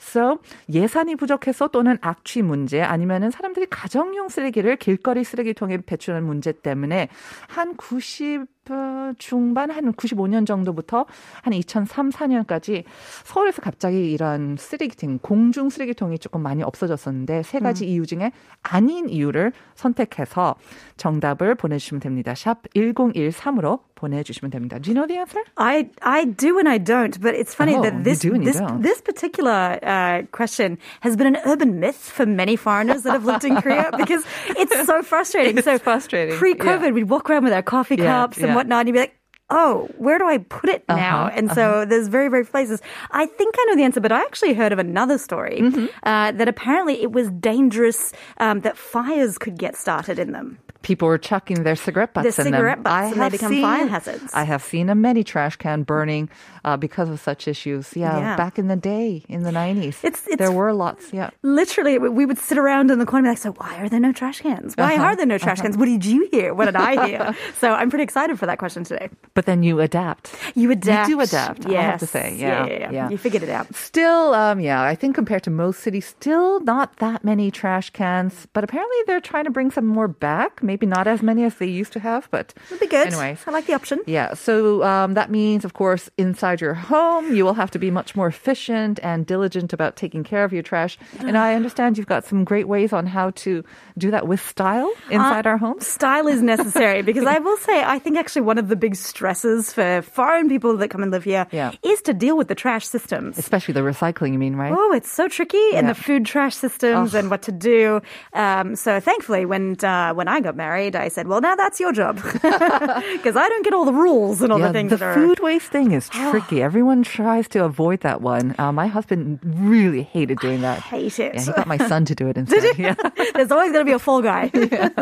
So 0.00 0.38
예산이 0.72 1.16
부족해서 1.16 1.68
또는 1.68 1.98
악취 2.00 2.42
문제 2.42 2.82
아니면은 2.82 3.30
사람들이 3.30 3.66
가정용 3.66 4.28
쓰레기를 4.28 4.76
길거리 4.76 5.24
쓰레기통에 5.24 5.78
배출하는 5.78 6.26
문제 6.26 6.52
때문에 6.52 7.08
한 7.48 7.76
90 7.76 8.46
어, 8.70 9.12
중반 9.18 9.70
한 9.70 9.92
95년 9.92 10.46
정도부터 10.46 11.06
한 11.42 11.52
2003, 11.52 12.10
4년까지 12.10 12.84
서울에서 13.24 13.62
갑자기 13.62 14.12
이런 14.12 14.56
쓰레기통, 14.58 15.20
공중 15.22 15.70
쓰레기통이 15.70 16.18
조금 16.18 16.42
많이 16.42 16.62
없어졌었는데 16.62 17.42
세 17.42 17.60
가지 17.60 17.88
이유 17.88 18.06
중에 18.06 18.32
아닌 18.62 19.08
이유를 19.08 19.52
선택해서 19.74 20.56
정답을 20.96 21.54
보내주시면 21.54 22.00
됩니다. 22.00 22.34
샵 22.34 22.62
1013으로 22.74 23.80
보내주시면 23.97 24.51
됩니다. 24.51 24.79
Do 24.81 24.89
you 24.91 24.95
know 24.95 25.07
the 25.07 25.17
answer? 25.17 25.39
I 25.57 25.89
I 26.01 26.25
do 26.25 26.59
and 26.59 26.67
I 26.67 26.77
don't, 26.77 27.19
but 27.21 27.35
it's 27.35 27.53
funny 27.55 27.75
Oh, 27.75 27.81
that 27.83 27.93
you 27.93 28.03
this 28.03 28.19
do 28.19 28.33
and 28.33 28.43
you 28.43 28.51
this 28.51 28.59
don't. 28.59 28.81
this 28.81 29.01
particular 29.01 29.79
uh, 29.81 30.23
question 30.31 30.77
has 31.01 31.15
been 31.15 31.27
an 31.27 31.37
urban 31.45 31.79
myth 31.79 31.97
for 32.11 32.25
many 32.25 32.55
foreigners 32.55 33.03
that 33.03 33.11
have 33.11 33.25
lived 33.25 33.45
in 33.45 33.55
Korea 33.61 33.89
because 33.97 34.23
it's 34.57 34.75
so 34.85 35.01
frustrating. 35.03 35.57
It's 35.57 35.65
so 35.65 35.77
frustrating, 35.77 36.35
Pre-COVID, 36.37 36.91
yeah. 36.91 36.91
we'd 36.91 37.09
walk 37.09 37.29
around 37.29 37.43
with 37.45 37.53
our 37.53 37.63
coffee 37.63 37.95
Yeah, 37.95 38.05
cups 38.27 38.37
and 38.37 38.47
yeah. 38.47 38.55
whatnot, 38.55 38.81
and 38.81 38.89
you'd 38.89 38.93
be 38.99 38.99
like. 39.07 39.15
Oh, 39.49 39.87
where 39.99 40.17
do 40.17 40.25
I 40.25 40.39
put 40.39 40.69
it 40.71 40.83
now? 40.87 41.27
Uh-huh, 41.27 41.35
and 41.35 41.51
so 41.51 41.85
there's 41.85 42.07
very, 42.07 42.27
very 42.27 42.43
few 42.43 42.49
places. 42.49 42.81
I 43.11 43.27
think 43.27 43.53
I 43.59 43.65
know 43.67 43.75
the 43.75 43.83
answer, 43.83 43.99
but 44.01 44.11
I 44.11 44.21
actually 44.21 44.53
heard 44.55 44.71
of 44.71 44.79
another 44.79 45.19
story 45.19 45.59
Mm-hmm. 45.61 45.85
uh, 46.01 46.31
that 46.31 46.47
apparently 46.47 47.03
it 47.03 47.11
was 47.11 47.29
dangerous 47.29 48.13
um, 48.39 48.61
that 48.61 48.77
fires 48.79 49.37
could 49.37 49.59
get 49.59 49.75
started 49.75 50.17
in 50.17 50.31
them. 50.31 50.57
people 50.82 51.08
were 51.08 51.18
chucking 51.18 51.64
their 51.64 51.76
cigarette 51.76 52.14
butts 52.14 52.36
The 52.36 52.42
in 52.42 52.50
them. 52.52 52.58
cigarette 52.58 52.82
butts, 52.82 52.92
I 52.94 53.04
and 53.06 53.14
they 53.16 53.20
have 53.24 53.32
become 53.32 53.52
seen, 53.52 53.62
fire 53.62 53.86
hazards. 53.88 54.30
I 54.32 54.44
have 54.44 54.62
seen 54.62 54.88
a 54.88 54.94
many 54.94 55.24
trash 55.24 55.56
can 55.56 55.82
burning 55.82 56.28
uh, 56.64 56.76
because 56.76 57.08
of 57.10 57.20
such 57.20 57.48
issues. 57.48 57.96
Yeah, 57.96 58.16
Yeah. 58.18 58.36
back 58.36 58.58
in 58.58 58.68
the 58.68 58.76
day, 58.76 59.24
in 59.28 59.42
the 59.42 59.50
90s. 59.50 60.04
It's- 60.04 60.26
it's- 60.26 60.38
there 60.38 60.52
were 60.52 60.72
lots, 60.72 61.12
yeah. 61.12 61.30
Literally, 61.42 61.98
we 61.98 62.24
would 62.26 62.38
sit 62.38 62.58
around 62.58 62.90
in 62.90 62.98
the 62.98 63.06
corner 63.06 63.28
and 63.28 63.36
be 63.36 63.38
like, 63.38 63.38
so 63.38 63.52
why 63.52 63.76
are 63.82 63.88
there 63.88 64.00
no 64.00 64.12
trash 64.12 64.40
cans? 64.40 64.74
Why 64.76 64.94
Uh-huh. 64.94 65.04
are 65.04 65.16
there 65.16 65.26
no 65.26 65.38
trash 65.38 65.60
cans? 65.60 65.76
What 65.76 65.86
did 65.86 66.04
you 66.04 66.28
hear? 66.30 66.54
What 66.54 66.66
did 66.66 66.76
I 66.76 67.06
hear? 67.06 67.34
so 67.60 67.72
I'm 67.74 67.90
pretty 67.90 68.04
excited 68.04 68.38
for 68.38 68.46
that 68.46 68.58
question 68.58 68.84
today. 68.84 69.08
But 69.34 69.46
then 69.46 69.62
you 69.62 69.80
adapt. 69.80 70.32
You 70.54 70.70
adapt. 70.70 71.08
You 71.08 71.16
do 71.16 71.20
adapt, 71.22 71.66
I 71.66 71.72
have 71.82 72.00
to 72.00 72.06
Yes. 72.06 72.10
say. 72.10 72.36
Yeah, 72.38 72.66
yeah, 72.66 72.78
yeah. 72.78 72.90
yeah. 72.92 73.08
You 73.10 73.18
figured 73.18 73.42
it 73.42 73.48
out. 73.50 73.74
Still, 73.74 74.32
um, 74.34 74.60
yeah, 74.60 74.82
I 74.82 74.94
think 74.94 75.14
compared 75.14 75.42
to 75.44 75.50
most 75.50 75.80
cities, 75.80 76.06
still 76.06 76.60
not 76.60 76.96
that 76.98 77.24
many 77.24 77.50
trash 77.50 77.90
cans. 77.90 78.46
But 78.52 78.62
apparently 78.64 78.96
they're 79.06 79.20
trying 79.20 79.44
to 79.44 79.50
bring 79.50 79.70
some 79.70 79.86
more 79.86 80.08
back. 80.08 80.62
Maybe 80.68 80.86
not 80.86 81.06
as 81.08 81.20
many 81.22 81.42
as 81.48 81.54
they 81.60 81.66
used 81.80 81.92
to 81.96 82.00
have, 82.00 82.28
but 82.30 82.46
That'd 82.68 82.80
be 82.80 82.86
good. 82.96 83.06
Anyways, 83.08 83.40
I 83.46 83.50
like 83.56 83.64
the 83.66 83.72
option. 83.80 83.98
Yeah, 84.06 84.34
so 84.34 84.84
um, 84.84 85.14
that 85.14 85.30
means, 85.30 85.64
of 85.64 85.72
course, 85.72 86.04
inside 86.18 86.60
your 86.60 86.74
home, 86.74 87.24
you 87.36 87.42
will 87.46 87.54
have 87.62 87.70
to 87.72 87.78
be 87.78 87.90
much 87.90 88.10
more 88.18 88.28
efficient 88.28 89.00
and 89.02 89.24
diligent 89.24 89.72
about 89.72 89.96
taking 89.96 90.22
care 90.24 90.44
of 90.44 90.52
your 90.52 90.62
trash. 90.62 90.98
And 91.26 91.36
I 91.38 91.54
understand 91.54 91.96
you've 91.96 92.06
got 92.16 92.24
some 92.26 92.44
great 92.44 92.68
ways 92.68 92.92
on 92.92 93.06
how 93.06 93.30
to 93.44 93.64
do 93.96 94.10
that 94.12 94.28
with 94.28 94.40
style 94.44 94.90
inside 95.10 95.46
Uh, 95.46 95.50
our 95.50 95.58
homes. 95.58 95.86
Style 95.86 96.28
is 96.28 96.42
necessary 96.42 97.00
because 97.02 97.24
I 97.26 97.38
will 97.38 97.56
say, 97.58 97.82
I 97.82 97.98
think 97.98 98.18
actually 98.18 98.42
one 98.42 98.58
of 98.58 98.68
the 98.68 98.76
big 98.76 98.94
stresses 98.94 99.72
for 99.72 100.02
foreign 100.02 100.48
people 100.48 100.76
that 100.76 100.88
come 100.92 101.02
and 101.02 101.10
live 101.10 101.24
here 101.24 101.46
is 101.50 101.56
Yeah. 101.56 101.72
to 102.04 102.12
deal 102.12 102.36
with 102.36 102.48
the 102.52 102.54
trash 102.54 102.86
systems. 102.86 103.38
Especially 103.38 103.72
the 103.72 103.80
recycling, 103.80 104.32
you 104.32 104.38
mean, 104.38 104.56
right? 104.56 104.72
Oh, 104.76 104.92
it's 104.92 105.10
so 105.10 105.28
tricky, 105.28 105.66
and 105.74 105.86
Yeah. 105.86 105.92
the 105.94 105.98
food 106.06 106.26
trash 106.26 106.54
systems 106.54 107.14
and 107.14 107.30
what 107.32 107.42
to 107.48 107.52
do. 107.52 108.00
Um, 108.34 108.76
so 108.76 109.00
thankfully, 109.00 109.46
when 109.46 109.76
uh, 109.82 110.12
when 110.18 110.28
I 110.28 110.40
got 110.40 110.56
married, 110.58 110.94
I 110.94 111.08
said, 111.08 111.26
"Well, 111.28 111.40
now 111.40 111.54
that's 111.56 111.78
your 111.80 111.92
job," 111.92 112.16
because 112.32 113.36
I 113.36 113.48
don't 113.48 113.64
get 113.64 113.72
all 113.72 113.86
the 113.86 113.92
rules 113.94 114.42
and 114.42 114.52
all 114.52 114.58
the 114.58 114.72
things 114.72 114.90
the 114.90 114.96
that 114.98 115.04
are. 115.06 115.14
food 115.14 115.40
waste 115.40 115.70
thing 115.70 115.92
is 115.92 116.08
tricky. 116.10 116.60
Everyone 116.68 117.02
tries 117.02 117.48
to 117.54 117.64
avoid 117.64 118.00
that 118.00 118.20
one. 118.20 118.54
Uh, 118.58 118.72
my 118.72 118.86
husband 118.88 119.38
really 119.42 120.02
hated 120.02 120.38
doing 120.40 120.60
that. 120.60 120.80
hate 120.80 121.18
it. 121.18 121.34
Yeah, 121.34 121.40
he 121.42 121.52
got 121.52 121.66
my 121.66 121.78
son 121.78 122.04
to 122.06 122.14
do 122.14 122.28
it 122.28 122.36
instead. 122.42 122.76
Yeah. 122.78 122.94
There's 123.34 123.50
always 123.50 123.72
going 123.72 123.84
to 123.86 123.90
be 123.90 123.92
a 123.92 123.98
fall 123.98 124.20
guy. 124.22 124.48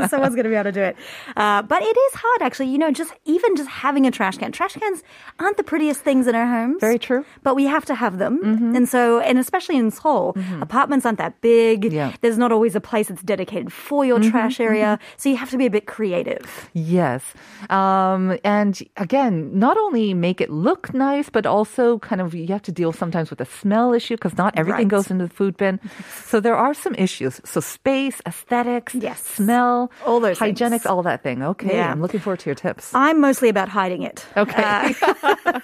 Someone's 0.09 0.35
going 0.37 0.45
to 0.45 0.53
be 0.55 0.55
able 0.55 0.65
to 0.65 0.73
do 0.73 0.83
it. 0.83 0.97
Uh, 1.37 1.63
but 1.63 1.83
it 1.83 1.97
is 2.07 2.13
hard, 2.15 2.43
actually. 2.43 2.69
You 2.69 2.79
know, 2.79 2.91
just 2.93 3.13
even 3.25 3.57
just 3.57 3.69
having 3.71 4.07
a 4.07 4.11
trash 4.11 4.37
can. 4.39 4.53
Trash 4.53 4.75
cans 4.75 5.03
aren't 5.41 5.57
the 5.57 5.65
prettiest 5.65 6.01
things 6.03 6.27
in 6.27 6.35
our 6.35 6.47
homes. 6.47 6.77
Very 6.81 6.99
true. 6.99 7.23
Mm-hmm. 7.23 7.41
But 7.43 7.55
we 7.57 7.65
have 7.65 7.85
to 7.87 7.95
have 7.95 8.19
them. 8.19 8.35
And 8.77 8.89
so, 8.89 9.21
and 9.21 9.39
especially 9.39 9.77
in 9.77 9.91
Seoul, 9.91 10.37
apartments 10.61 11.07
aren't 11.07 11.19
that 11.19 11.41
big. 11.41 11.85
Yeah. 11.93 12.09
Mm-hmm, 12.09 12.17
There's 12.21 12.39
not 12.39 12.53
always 12.53 12.75
a 12.77 12.81
place 12.81 13.09
that's 13.09 13.23
dedicated 13.23 13.73
for 13.73 14.05
your 14.05 14.21
trash 14.21 14.61
area. 14.61 14.99
So 15.17 15.29
you 15.31 15.37
have 15.37 15.46
to 15.51 15.59
be 15.59 15.67
a 15.67 15.71
bit 15.71 15.87
creative. 15.87 16.69
Yes. 16.75 17.23
Um, 17.71 18.39
and 18.45 18.81
again, 18.97 19.51
not 19.59 19.77
only 19.77 20.15
make 20.15 20.41
it 20.41 20.51
look 20.51 20.93
nice, 20.95 21.29
but 21.31 21.47
also 21.47 21.99
kind 22.01 22.21
of 22.21 22.35
you 22.35 22.47
have 22.49 22.63
to 22.63 22.73
deal 22.73 22.93
sometimes 22.93 23.31
with 23.31 23.39
the 23.39 23.45
smell 23.47 23.93
issue 23.95 24.15
because 24.17 24.37
not 24.37 24.55
everything 24.57 24.89
Right. 24.89 24.89
goes 24.89 25.11
into 25.11 25.27
the 25.27 25.33
food 25.35 25.57
bin. 25.57 25.81
So 26.27 26.41
there 26.41 26.57
are 26.57 26.75
some 26.75 26.95
issues. 26.97 27.41
So 27.45 27.61
space, 27.61 28.21
aesthetics, 28.27 28.95
Yes. 28.95 29.23
smell, 29.23 29.91
All 30.05 30.19
those 30.21 30.39
hygienics, 30.39 30.71
things. 30.83 30.87
all 30.87 31.03
that 31.05 31.23
thing. 31.23 31.43
Okay. 31.43 31.77
Yeah. 31.77 31.91
I'm 31.93 32.03
looking 32.03 32.21
forward 32.21 32.41
to 32.41 32.51
your 32.51 32.55
tips. 32.57 32.93
I'm 32.95 33.21
mostly 33.21 33.49
about 33.49 33.69
hiding 33.69 34.03
it. 34.03 34.27
Okay. 34.37 34.63
Uh, 34.63 34.93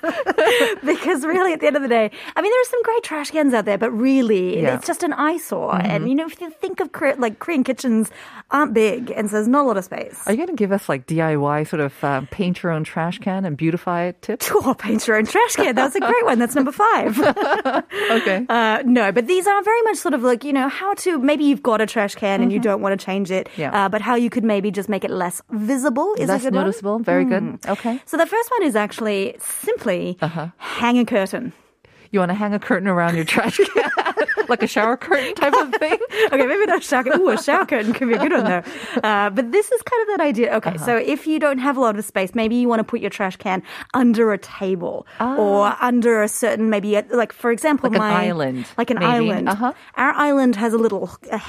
because 0.84 1.24
really, 1.24 1.52
at 1.52 1.60
the 1.60 1.66
end 1.66 1.76
of 1.76 1.82
the 1.82 1.88
day, 1.88 2.10
I 2.36 2.42
mean, 2.42 2.50
there 2.50 2.60
are 2.60 2.70
some 2.70 2.82
great 2.82 3.02
trash 3.02 3.30
cans 3.30 3.54
out 3.54 3.64
there, 3.64 3.78
but 3.78 3.90
really, 3.90 4.60
Yeah. 4.62 4.68
Mm-hmm. 4.68 4.76
it's 4.78 4.86
just 4.86 5.02
an 5.02 5.12
eyesore. 5.12 5.76
And, 5.82 6.08
you 6.08 6.14
know, 6.14 6.26
if 6.26 6.40
you 6.40 6.50
think 6.50 6.80
of 6.80 6.90
like 7.18 7.38
Korean 7.38 7.64
kitchens 7.64 8.10
aren't 8.50 8.74
big, 8.74 9.10
and 9.10 9.28
so 9.28 9.36
there's 9.36 9.48
not 9.48 9.62
a 9.62 9.71
of 9.76 9.84
space. 9.84 10.18
Are 10.26 10.32
you 10.32 10.36
going 10.36 10.48
to 10.48 10.54
give 10.54 10.72
us 10.72 10.88
like 10.88 11.06
DIY 11.06 11.66
sort 11.68 11.80
of 11.80 11.92
uh, 12.04 12.22
paint 12.30 12.62
your 12.62 12.72
own 12.72 12.84
trash 12.84 13.18
can 13.18 13.44
and 13.44 13.56
beautify 13.56 14.04
it 14.04 14.22
tips? 14.22 14.50
Oh, 14.54 14.74
paint 14.74 15.06
your 15.06 15.16
own 15.16 15.26
trash 15.26 15.56
can. 15.56 15.74
That's 15.74 15.94
a 15.96 16.00
great 16.00 16.24
one. 16.24 16.38
That's 16.38 16.54
number 16.54 16.72
five. 16.72 17.18
Okay. 18.12 18.46
Uh, 18.52 18.82
no, 18.84 19.10
but 19.12 19.26
these 19.26 19.46
are 19.46 19.62
very 19.62 19.82
much 19.82 19.96
sort 19.96 20.14
of 20.14 20.22
like, 20.22 20.44
you 20.44 20.52
know, 20.52 20.68
how 20.68 20.94
to 20.94 21.18
maybe 21.18 21.44
you've 21.44 21.62
got 21.62 21.80
a 21.80 21.86
trash 21.86 22.14
can 22.14 22.42
and 22.42 22.52
you 22.52 22.58
don't 22.58 22.80
want 22.82 22.98
to 22.98 23.04
change 23.04 23.30
it, 23.30 23.48
Mm-hmm. 23.48 23.60
Yeah. 23.60 23.84
uh, 23.86 23.88
but 23.88 24.00
how 24.00 24.14
you 24.14 24.30
could 24.30 24.44
maybe 24.44 24.70
just 24.70 24.88
make 24.88 25.04
it 25.04 25.10
less 25.10 25.40
visible 25.50 26.14
is 26.18 26.28
Less 26.28 26.42
a 26.42 26.44
good 26.50 26.54
one. 26.54 26.64
noticeable. 26.66 26.98
Very 27.00 27.24
good. 27.24 27.58
Okay. 27.66 28.00
So 28.06 28.16
the 28.16 28.26
first 28.26 28.50
one 28.50 28.62
is 28.64 28.76
actually 28.76 29.36
simply 29.40 30.16
Uh-huh. 30.20 30.48
hang 30.58 30.98
a 30.98 31.04
curtain. 31.04 31.52
You 32.12 32.18
want 32.20 32.28
to 32.30 32.34
hang 32.34 32.52
a 32.54 32.58
curtain 32.58 32.88
around 32.88 33.16
your 33.16 33.24
trash 33.24 33.56
can? 33.56 33.90
like 34.48 34.62
a 34.62 34.66
shower 34.66 34.96
curtain 34.98 35.34
type 35.34 35.54
of 35.54 35.72
thing? 35.80 35.98
okay, 36.26 36.46
maybe 36.46 36.66
not 36.66 36.78
a 36.78 36.80
shower 36.82 37.04
curtain. 37.04 37.20
Ooh, 37.22 37.30
a 37.30 37.42
shower 37.42 37.64
curtain 37.64 37.94
could 37.94 38.06
be 38.08 38.14
a 38.14 38.18
good 38.18 38.32
one 38.32 38.44
though. 38.44 38.62
Uh, 39.02 39.30
but 39.30 39.50
this 39.50 39.70
is 39.72 39.80
kind 39.82 40.02
of 40.02 40.08
that 40.18 40.20
idea. 40.24 40.54
Okay, 40.56 40.70
Uh-huh. 40.74 40.84
so 40.84 40.96
if 40.96 41.26
you 41.26 41.38
don't 41.38 41.58
have 41.58 41.76
a 41.76 41.80
lot 41.80 41.98
of 41.98 42.04
space, 42.04 42.34
maybe 42.34 42.56
you 42.56 42.68
want 42.68 42.80
to 42.80 42.84
put 42.84 43.00
your 43.00 43.08
trash 43.10 43.36
can 43.36 43.62
under 43.94 44.32
a 44.32 44.38
table 44.38 45.06
or 45.20 45.74
under 45.80 46.22
a 46.22 46.28
certain, 46.28 46.68
maybe 46.70 46.94
a, 46.96 47.04
like 47.10 47.32
for 47.32 47.50
example, 47.50 47.88
Ah. 47.88 47.92
Like 47.92 48.00
an 48.02 48.08
my 48.12 48.26
island, 48.28 48.66
like 48.76 48.90
an 48.90 48.98
maybe. 48.98 49.30
island. 49.32 49.48
Uh-huh. 49.48 49.72
Our 49.96 50.12
island 50.12 50.56
has 50.56 50.72
a 50.74 50.78
little 50.78 51.10
a, 51.30 51.40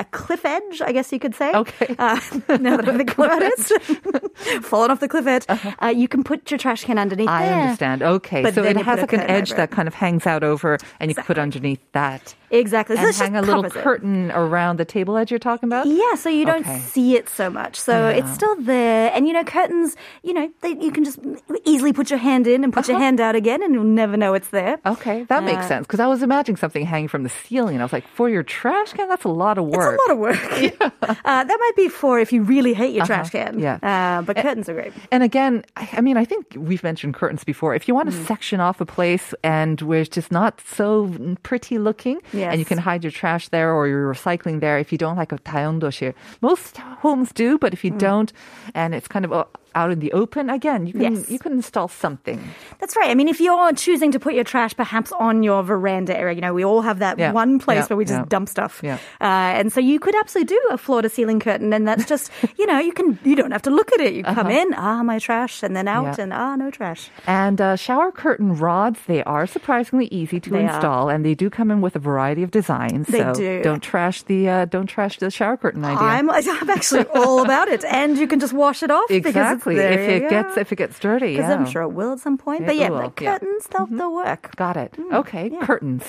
a 0.00 0.06
cliff 0.10 0.44
edge, 0.46 0.80
I 0.80 0.92
guess 0.92 1.12
you 1.12 1.18
could 1.18 1.34
say. 1.34 1.52
Okay. 1.52 1.94
Uh, 1.98 2.18
now 2.58 2.76
that 2.78 2.88
I 2.88 2.96
think 2.96 3.12
about 3.18 3.42
it, 3.42 4.64
falling 4.64 4.90
off 4.90 5.00
the 5.00 5.08
cliff 5.08 5.26
edge, 5.26 5.44
uh 5.48 5.88
you 5.94 6.08
can 6.08 6.24
put 6.24 6.50
your 6.50 6.58
trash 6.58 6.84
can 6.84 6.98
underneath 6.98 7.28
Uh-huh. 7.28 7.36
I 7.44 7.46
there. 7.46 7.60
understand. 7.60 8.02
Okay. 8.02 8.42
But 8.42 8.54
so 8.54 8.64
it 8.64 8.76
has 8.78 9.00
like 9.00 9.12
an 9.12 9.20
edge 9.20 9.50
that 9.50 9.70
it. 9.70 9.74
Kind 9.82 9.88
of 9.88 9.94
hangs 9.94 10.26
out 10.28 10.44
over 10.44 10.78
and 11.00 11.10
you 11.10 11.14
can 11.16 11.24
put 11.24 11.38
underneath 11.38 11.80
that. 11.92 12.34
Exactly. 12.50 12.94
So 12.96 13.06
and 13.06 13.16
hang 13.16 13.34
a 13.36 13.42
little 13.42 13.64
it. 13.64 13.72
curtain 13.72 14.30
around 14.30 14.76
the 14.78 14.84
table 14.84 15.16
edge 15.16 15.30
you're 15.32 15.40
talking 15.40 15.68
about? 15.68 15.86
Yeah, 15.86 16.14
so 16.14 16.28
you 16.28 16.44
don't 16.44 16.60
Okay. 16.66 16.78
see 16.80 17.16
it 17.16 17.28
so 17.28 17.48
much. 17.50 17.74
So 17.80 18.08
it's 18.08 18.30
still 18.32 18.54
there. 18.60 19.10
And, 19.14 19.26
you 19.26 19.32
know, 19.32 19.42
curtains, 19.42 19.96
you 20.22 20.34
know, 20.34 20.48
they, 20.60 20.76
you 20.78 20.92
can 20.92 21.02
just 21.02 21.18
easily 21.64 21.92
put 21.92 22.10
your 22.10 22.18
hand 22.18 22.46
in 22.46 22.62
and 22.62 22.72
put 22.72 22.86
your 22.86 22.96
Uh-huh. 22.96 23.04
hand 23.06 23.20
out 23.20 23.34
again 23.34 23.62
and 23.62 23.72
you'll 23.74 23.84
never 24.02 24.16
know 24.18 24.34
it's 24.34 24.48
there. 24.48 24.78
Okay, 24.86 25.24
that 25.24 25.42
makes 25.44 25.64
Uh, 25.64 25.68
sense 25.68 25.86
because 25.86 25.98
I 25.98 26.06
was 26.06 26.22
imagining 26.22 26.56
something 26.58 26.84
hanging 26.84 27.08
from 27.08 27.22
the 27.24 27.30
ceiling. 27.30 27.74
And 27.74 27.82
I 27.82 27.84
was 27.86 27.92
like, 27.92 28.06
for 28.06 28.28
your 28.28 28.42
trash 28.44 28.92
can, 28.92 29.08
that's 29.08 29.24
a 29.24 29.28
lot 29.44 29.56
of 29.58 29.66
It's 29.68 29.76
work. 29.76 29.98
a 29.98 30.02
lot 30.02 30.12
of 30.14 30.18
work. 30.18 30.42
uh, 31.24 31.44
that 31.44 31.58
might 31.64 31.76
be 31.76 31.88
for 31.88 32.20
if 32.20 32.32
you 32.34 32.42
really 32.42 32.74
hate 32.74 32.94
your 32.94 33.06
trash 33.06 33.30
can. 33.30 33.56
Uh-huh. 33.56 33.78
Yeah. 33.82 34.18
Uh, 34.18 34.22
but 34.22 34.36
curtains 34.36 34.68
are 34.68 34.74
great. 34.74 34.92
And 35.10 35.22
again, 35.22 35.64
I 35.76 35.88
I 35.98 36.00
mean, 36.02 36.16
I 36.18 36.24
think 36.26 36.44
we've 36.56 36.82
mentioned 36.82 37.14
curtains 37.14 37.44
before. 37.44 37.74
If 37.74 37.88
you 37.88 37.94
want 37.94 38.10
to 38.10 38.16
Mm. 38.16 38.26
section 38.26 38.60
off 38.60 38.80
a 38.80 38.84
place 38.86 39.32
and 39.42 39.71
where 39.81 40.01
it's 40.01 40.15
just 40.15 40.31
not 40.31 40.59
so 40.75 41.09
pretty 41.43 41.77
looking, 41.77 42.17
and 42.33 42.59
you 42.59 42.65
Yes. 42.65 42.67
can 42.67 42.77
hide 42.77 43.03
your 43.03 43.11
trash 43.11 43.47
there 43.49 43.71
or 43.73 43.87
your 43.87 44.11
recycling 44.13 44.59
there, 44.59 44.77
if 44.79 44.91
you 44.91 44.97
don't 44.97 45.15
like 45.17 45.31
a 45.31 45.37
다용도실, 45.39 46.13
most 46.41 46.77
homes 47.03 47.31
do, 47.33 47.57
but 47.57 47.71
Mm. 47.71 47.75
if 47.77 47.83
you 47.85 47.91
don't, 47.91 48.33
and 48.75 48.93
it's 48.93 49.07
kind 49.07 49.25
of 49.25 49.31
uh, 49.31 49.45
out 49.74 49.90
in 49.90 49.98
the 50.00 50.12
open, 50.12 50.50
again, 50.50 50.86
you 50.86 50.92
can 50.92 51.14
Yes. 51.16 51.30
you 51.30 51.38
can 51.38 51.52
install 51.52 51.88
something. 51.88 52.40
That's 52.80 52.96
right. 52.96 53.10
I 53.10 53.14
mean, 53.14 53.28
if 53.28 53.40
you're 53.40 53.72
choosing 53.72 54.12
to 54.12 54.20
put 54.20 54.34
your 54.34 54.44
trash 54.44 54.74
perhaps 54.76 55.12
on 55.12 55.42
your 55.42 55.62
veranda 55.62 56.16
area, 56.16 56.34
you 56.34 56.40
know, 56.40 56.54
we 56.54 56.64
all 56.64 56.82
have 56.82 56.98
that 57.00 57.18
Yeah. 57.18 57.32
one 57.32 57.58
place 57.58 57.78
Yeah. 57.78 57.86
where 57.88 57.96
we 57.96 58.04
just 58.04 58.18
Yeah. 58.20 58.24
dump 58.28 58.48
stuff. 58.48 58.80
Yeah. 58.82 58.98
Uh, 59.20 59.58
and 59.58 59.72
so 59.72 59.80
you 59.80 59.98
could 59.98 60.14
absolutely 60.16 60.54
do 60.56 60.60
a 60.70 60.78
floor 60.78 61.02
to 61.02 61.08
ceiling 61.08 61.40
curtain. 61.40 61.72
And 61.72 61.86
that's 61.86 62.04
just, 62.04 62.30
you 62.58 62.66
know, 62.66 62.78
you 62.78 62.92
can, 62.92 63.18
you 63.24 63.34
don't 63.36 63.50
have 63.52 63.62
to 63.62 63.70
look 63.70 63.92
at 63.92 64.00
it. 64.00 64.12
You 64.14 64.22
come 64.24 64.50
in, 64.50 64.74
ah, 64.74 65.02
my 65.02 65.18
trash, 65.18 65.62
and 65.62 65.74
then 65.76 65.88
out, 65.88 66.06
Uh-huh. 66.06 66.22
And 66.22 66.32
ah, 66.32 66.56
no 66.56 66.70
trash. 66.70 67.10
And 67.26 67.60
uh, 67.60 67.76
shower 67.76 68.10
curtain 68.12 68.56
rods, 68.56 68.98
they 69.06 69.22
are 69.24 69.46
surprisingly 69.46 70.06
easy 70.10 70.38
to 70.40 70.50
They 70.50 70.58
are. 70.66 70.74
install, 70.74 71.08
and 71.08 71.24
they 71.24 71.34
do 71.34 71.48
come 71.50 71.70
in 71.70 71.80
with 71.80 71.96
a 71.96 71.98
variety 71.98 72.42
of 72.42 72.50
designs. 72.50 73.06
They 73.08 73.20
so 73.22 73.32
do. 73.34 73.62
don't 73.62 73.82
trash 73.82 74.22
the 74.24 74.48
uh, 74.48 74.64
don't 74.66 74.86
trash 74.86 75.18
the 75.18 75.30
shower 75.30 75.56
curtain 75.56 75.84
idea. 75.84 75.98
I'm, 76.06 76.28
I'm 76.60 76.70
actually 76.70 77.06
all 77.14 77.42
about 77.42 77.68
it. 77.68 77.84
And 77.84 78.18
you 78.18 78.26
can 78.26 78.40
just 78.40 78.52
wash 78.52 78.82
it 78.82 78.90
off. 78.90 79.10
exactly. 79.10 79.32
Because 79.32 79.61
it's, 79.70 79.78
there 79.78 79.92
if 79.92 80.08
it 80.08 80.20
go. 80.22 80.28
gets 80.30 80.56
if 80.56 80.72
it 80.72 80.76
gets 80.76 80.98
dirty, 80.98 81.36
Because 81.36 81.48
yeah. 81.48 81.54
I'm 81.56 81.66
sure 81.66 81.82
it 81.82 81.88
will 81.92 82.12
at 82.12 82.20
some 82.20 82.36
point. 82.36 82.62
It 82.62 82.66
but 82.66 82.76
yeah, 82.76 82.90
will, 82.90 83.12
yeah. 83.20 83.38
curtains, 83.38 83.68
they'll, 83.68 83.86
they'll 83.86 84.14
work. 84.14 84.54
Got 84.56 84.76
it. 84.76 84.92
Mm, 84.92 85.12
Okay, 85.20 85.50
curtains. 85.62 86.04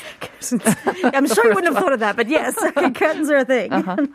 I'm 1.04 1.28
sure 1.28 1.46
you 1.48 1.54
wouldn't 1.56 1.74
have 1.74 1.82
thought 1.84 1.94
of 1.94 2.00
that, 2.00 2.16
but 2.16 2.28
yes, 2.28 2.58
okay, 2.62 2.90
curtains 3.02 3.30
are 3.30 3.38
a 3.38 3.46
thing. 3.46 3.72
Uh-huh. 3.72 4.08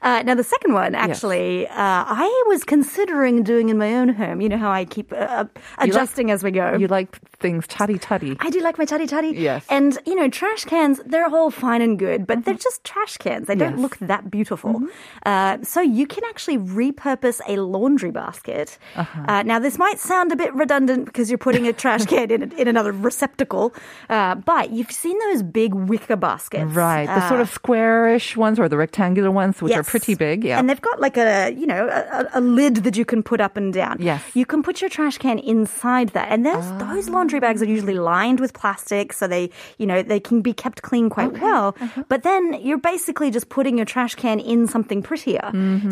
Uh, 0.00 0.22
now, 0.22 0.34
the 0.34 0.44
second 0.44 0.74
one, 0.74 0.94
actually, 0.94 1.66
uh, 1.66 1.72
I 1.76 2.44
was 2.46 2.62
considering 2.64 3.42
doing 3.42 3.68
in 3.68 3.78
my 3.78 3.94
own 3.94 4.08
home. 4.10 4.40
You 4.40 4.48
know 4.48 4.56
how 4.56 4.70
I 4.70 4.84
keep 4.84 5.12
uh, 5.12 5.46
adjusting 5.78 6.30
as 6.30 6.44
we 6.44 6.52
go. 6.52 6.76
You 6.76 6.86
like 6.86 7.18
things 7.38 7.66
tutty 7.66 7.98
tutty. 7.98 8.36
I 8.40 8.50
do 8.50 8.60
like 8.60 8.78
my 8.78 8.84
tutty 8.84 9.08
tutty. 9.08 9.34
Yes. 9.34 9.66
And, 9.68 9.98
you 10.06 10.14
know, 10.14 10.28
trash 10.28 10.64
cans, 10.64 11.00
they're 11.04 11.26
all 11.26 11.50
fine 11.50 11.82
and 11.82 11.98
good, 11.98 12.26
but 12.28 12.44
they're 12.44 12.54
just 12.54 12.84
trash 12.84 13.16
cans. 13.16 13.48
They 13.48 13.56
don't 13.56 13.80
look 13.80 13.96
that 13.98 14.30
beautiful. 14.30 14.82
Uh, 15.26 15.58
so 15.62 15.80
you 15.80 16.06
can 16.06 16.22
actually 16.28 16.58
repurpose 16.58 17.40
a 17.48 17.56
laundry 17.60 18.12
basket 18.12 18.77
Uh, 18.96 19.42
now, 19.44 19.58
this 19.58 19.78
might 19.78 19.98
sound 19.98 20.32
a 20.32 20.36
bit 20.36 20.52
redundant 20.54 21.04
because 21.06 21.30
you're 21.30 21.38
putting 21.38 21.66
a 21.68 21.72
trash 21.82 22.04
can 22.06 22.30
in, 22.30 22.52
in 22.52 22.68
another 22.68 22.92
receptacle, 22.92 23.74
uh, 24.08 24.34
but 24.34 24.70
you've 24.70 24.90
seen 24.90 25.18
those 25.30 25.42
big 25.42 25.74
wicker 25.74 26.16
baskets. 26.16 26.72
Right. 26.72 27.06
The 27.06 27.28
sort 27.28 27.40
Uh, 27.40 27.42
of 27.42 27.50
squarish 27.50 28.36
ones 28.36 28.58
or 28.58 28.68
the 28.68 28.76
rectangular 28.76 29.30
ones, 29.30 29.60
which 29.62 29.74
are 29.74 29.82
pretty 29.82 30.14
big. 30.14 30.44
Yeah. 30.44 30.58
And 30.58 30.68
they've 30.68 30.80
got 30.80 31.00
like 31.00 31.16
a, 31.16 31.52
you 31.52 31.66
know, 31.66 31.86
a, 31.88 32.28
a 32.34 32.40
lid 32.40 32.76
that 32.76 32.96
you 32.96 33.04
can 33.04 33.22
put 33.22 33.40
up 33.40 33.56
and 33.56 33.72
down. 33.72 33.96
Yes. 34.00 34.22
You 34.34 34.46
can 34.46 34.62
put 34.62 34.80
your 34.80 34.90
trash 34.90 35.18
can 35.18 35.38
inside 35.38 36.08
that. 36.10 36.28
And 36.30 36.44
there's, 36.46 36.66
those 36.80 37.08
laundry 37.08 37.40
bags 37.40 37.62
are 37.62 37.66
usually 37.66 37.94
lined 37.94 38.40
with 38.40 38.52
plastic 38.54 39.12
so 39.12 39.26
they, 39.28 39.50
you 39.78 39.86
know, 39.86 40.02
they 40.02 40.20
can 40.20 40.40
be 40.40 40.52
kept 40.52 40.82
clean 40.82 41.10
quite 41.10 41.38
well. 41.40 41.76
Uh-huh. 41.80 42.04
But 42.08 42.22
then 42.22 42.54
you're 42.60 42.78
basically 42.78 43.30
just 43.30 43.48
putting 43.48 43.76
your 43.76 43.86
trash 43.86 44.14
can 44.14 44.40
in 44.40 44.66
something 44.66 45.02
prettier. 45.02 45.50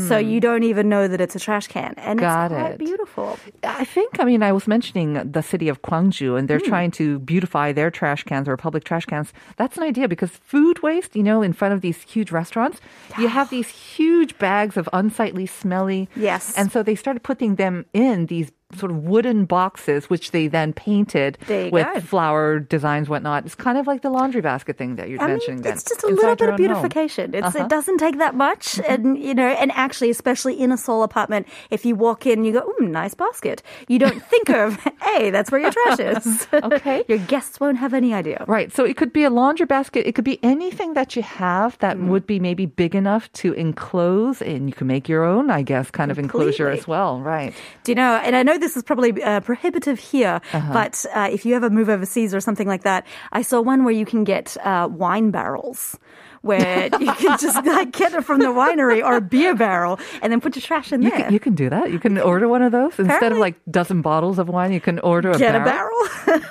So 0.09 0.19
you 0.19 0.41
don't 0.41 0.63
even 0.63 0.89
know 0.89 1.07
that 1.09 1.21
it's 1.21 1.37
a 1.37 1.39
trash 1.41 1.67
can. 1.69 1.95
And 1.99 2.17
Mm-hmm. 2.17 2.27
Got 2.27 2.53
it's 2.53 2.61
quite 2.63 2.76
it. 2.81 2.85
beautiful. 2.85 3.39
I 3.63 3.85
think, 3.85 4.19
I 4.21 4.25
mean, 4.25 4.43
I 4.43 4.53
was 4.53 4.67
mentioning 4.67 5.15
the 5.33 5.43
city 5.43 5.69
of 5.69 5.83
Gwangju, 5.83 6.39
and 6.39 6.49
they're 6.49 6.59
Hmm. 6.59 6.69
trying 6.75 6.91
to 6.93 7.19
beautify 7.21 7.73
their 7.73 7.91
trash 7.91 8.23
cans 8.25 8.49
or 8.49 8.57
public 8.57 8.85
trash 8.85 9.05
cans. 9.07 9.33
That's 9.57 9.77
an 9.77 9.83
idea 9.83 10.09
because 10.09 10.31
food 10.31 10.83
waste, 10.83 11.17
you 11.17 11.23
know, 11.23 11.43
in 11.43 11.53
front 11.53 11.75
of 11.75 11.81
these 11.81 12.03
huge 12.03 12.31
restaurants, 12.33 12.81
you 13.19 13.29
have 13.29 13.51
these 13.51 13.69
huge 13.69 14.37
bags 14.39 14.77
of 14.77 14.89
unsightly, 14.93 15.47
smelly. 15.47 16.09
Yes. 16.17 16.55
And 16.57 16.71
so 16.73 16.83
they 16.83 16.95
started 16.95 17.23
putting 17.23 17.57
them 17.57 17.85
in 17.93 18.27
these 18.27 18.51
sort 18.75 18.91
of 18.91 19.05
wooden 19.05 19.45
boxes, 19.45 20.11
which 20.11 20.33
they 20.33 20.49
then 20.49 20.73
painted 20.73 21.39
with 21.49 21.87
go. 21.95 22.01
flower 22.01 22.59
designs, 22.59 23.09
whatnot. 23.09 23.47
It's 23.47 23.55
kind 23.55 23.79
of 23.79 23.87
like 23.87 24.03
the 24.03 24.11
laundry 24.11 24.41
basket 24.41 24.77
thing 24.77 24.97
that 24.97 25.09
you're 25.09 25.23
I 25.23 25.29
mentioning. 25.29 25.59
mean, 25.59 25.63
then, 25.63 25.73
it's 25.75 25.85
just 25.85 26.03
a 26.03 26.09
inside 26.09 26.21
little 26.23 26.37
bit 26.37 26.49
of 26.51 26.57
beautification. 26.57 27.33
It's, 27.35 27.47
Uh-huh. 27.47 27.65
It 27.65 27.69
doesn't 27.69 27.99
take 27.99 28.19
that 28.19 28.35
much, 28.35 28.81
and 28.89 29.17
you 29.19 29.35
know, 29.35 29.47
and 29.49 29.71
actually, 29.73 30.11
especially 30.11 30.59
in 30.61 30.73
a 30.73 30.77
Seoul 30.77 31.03
apartment, 31.05 31.47
if 31.71 31.87
you 31.87 31.95
walk 31.95 32.27
in, 32.27 32.45
you 32.45 32.53
go, 32.53 32.65
"Ooh, 32.81 32.87
nice 32.87 33.15
basket." 33.15 33.63
You 33.89 33.99
don't 34.01 34.21
think 34.31 34.51
of, 34.51 34.77
"Hey, 35.01 35.31
that's 35.31 35.51
where 35.53 35.61
your 35.61 35.71
trash 35.71 35.99
is." 36.01 36.49
Okay. 36.53 37.05
your 37.09 37.19
guests 37.19 37.61
won't 37.61 37.79
have 37.79 37.95
any 37.95 38.13
idea. 38.13 38.45
Right. 38.49 38.73
So 38.73 38.85
it 38.85 38.97
could 38.97 39.13
be 39.13 39.23
a 39.23 39.31
laundry 39.31 39.67
basket. 39.67 40.07
It 40.09 40.15
could 40.17 40.25
be 40.25 40.41
anything 40.43 40.95
that 40.95 41.15
you 41.15 41.23
have 41.23 41.79
that 41.79 41.97
Mm. 41.97 42.09
would 42.09 42.27
be 42.27 42.41
maybe 42.41 42.67
big 42.67 42.95
enough 42.95 43.31
to 43.35 43.53
enclose, 43.53 44.43
and 44.43 44.69
you 44.69 44.75
can 44.75 44.87
make 44.89 45.09
your 45.09 45.23
own, 45.25 45.51
I 45.51 45.63
guess, 45.63 45.91
kind 45.91 46.11
of 46.11 46.19
enclosure 46.19 46.69
as 46.69 46.89
well. 46.89 47.21
Right. 47.21 47.55
Do 47.85 47.93
you 47.93 47.97
know? 47.97 48.17
And 48.17 48.35
I 48.35 48.43
know 48.43 48.56
this 48.59 48.77
is 48.77 48.83
probably 48.83 49.23
uh, 49.23 49.41
prohibitive 49.41 49.99
here, 49.99 50.41
Uh-huh. 50.53 50.73
but 50.73 51.05
uh, 51.15 51.29
if 51.33 51.45
you 51.47 51.55
ever 51.57 51.71
move 51.71 51.89
overseas 51.89 52.35
or 52.35 52.41
something 52.41 52.69
like 52.69 52.83
that, 52.83 53.07
I 53.33 53.43
saw 53.43 53.61
one 53.61 53.85
where 53.85 53.95
you 53.95 54.07
can 54.07 54.25
get 54.25 54.57
uh, 54.65 54.89
wine 54.91 55.31
barrels. 55.31 55.99
Where 56.47 56.85
you 57.01 57.13
can 57.13 57.39
just 57.47 57.65
like 57.67 57.93
get 57.93 58.15
it 58.15 58.25
from 58.25 58.39
the 58.41 58.47
winery 58.47 59.05
or 59.05 59.17
a 59.17 59.21
beer 59.21 59.55
barrel 59.55 59.99
and 60.23 60.33
then 60.33 60.41
put 60.41 60.55
your 60.57 60.63
trash 60.63 60.93
in 60.93 61.03
You 61.03 61.11
there. 61.11 61.25
can, 61.25 61.33
you 61.33 61.41
can 61.41 61.55
do 61.55 61.69
that. 61.71 61.91
You 61.93 61.99
can 61.99 62.19
order 62.19 62.49
one 62.49 62.63
of 62.63 62.73
those 62.73 62.99
instead 62.99 63.07
of 63.07 63.17
Apparently- 63.17 63.41
like 63.41 63.55
dozen 63.71 64.01
bottles 64.03 64.39
of 64.39 64.49
wine. 64.49 64.73
You 64.73 64.81
can 64.81 64.99
order 65.01 65.31
a 65.33 65.39
get 65.39 65.53
barrel. 65.53 65.65
a 65.65 65.65
barrel. 65.65 65.93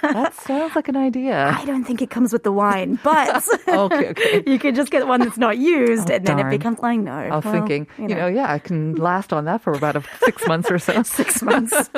That 0.15 0.33
sounds 0.35 0.75
like 0.75 0.87
an 0.87 0.95
idea. 0.97 1.53
I 1.57 1.65
don't 1.65 1.83
think 1.83 2.01
it 2.01 2.09
comes 2.09 2.31
with 2.33 2.43
the 2.43 2.51
wine, 2.51 2.97
but 3.03 3.43
Okay, 3.67 4.09
okay. 4.09 4.43
you 4.47 4.57
can 4.59 4.73
just 4.75 4.89
get 4.91 5.07
one 5.07 5.19
that's 5.21 5.37
not 5.37 5.57
used, 5.57 6.09
Oh, 6.09 6.15
and 6.15 6.25
then 6.25 6.39
it 6.39 6.49
becomes 6.49 6.79
like 6.79 6.99
no. 6.99 7.11
I 7.11 7.35
was 7.35 7.43
well, 7.45 7.53
thinking, 7.53 7.87
you 7.97 8.15
know, 8.15 8.27
yeah, 8.27 8.51
I 8.51 8.59
can 8.59 8.95
last 8.95 9.33
on 9.33 9.45
that 9.45 9.61
for 9.61 9.73
about 9.73 9.95
a, 9.95 10.03
six 10.23 10.47
months 10.47 10.71
or 10.71 10.79
so. 10.79 11.03
six 11.03 11.41
months. 11.41 11.89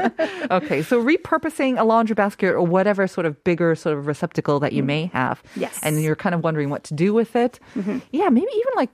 okay, 0.51 0.81
so 0.81 1.01
repurposing 1.03 1.79
a 1.79 1.83
laundry 1.83 2.13
basket 2.15 2.49
or 2.53 2.61
whatever 2.63 3.07
sort 3.07 3.25
of 3.25 3.41
bigger 3.43 3.75
sort 3.75 3.97
of 3.97 4.07
receptacle 4.07 4.59
that 4.59 4.73
you 4.73 4.83
may 4.83 5.05
have. 5.13 5.41
Mm. 5.43 5.61
Yes. 5.61 5.75
Mm-hmm. 5.77 5.87
And 5.87 6.03
you're 6.03 6.15
kind 6.15 6.35
of 6.35 6.43
wondering 6.43 6.69
what 6.69 6.83
to 6.85 6.93
do 6.93 7.13
with 7.13 7.35
it. 7.35 7.59
Mm-hmm. 7.87 7.99
Yeah, 8.11 8.29
maybe 8.29 8.47
even 8.53 8.73
like, 8.75 8.89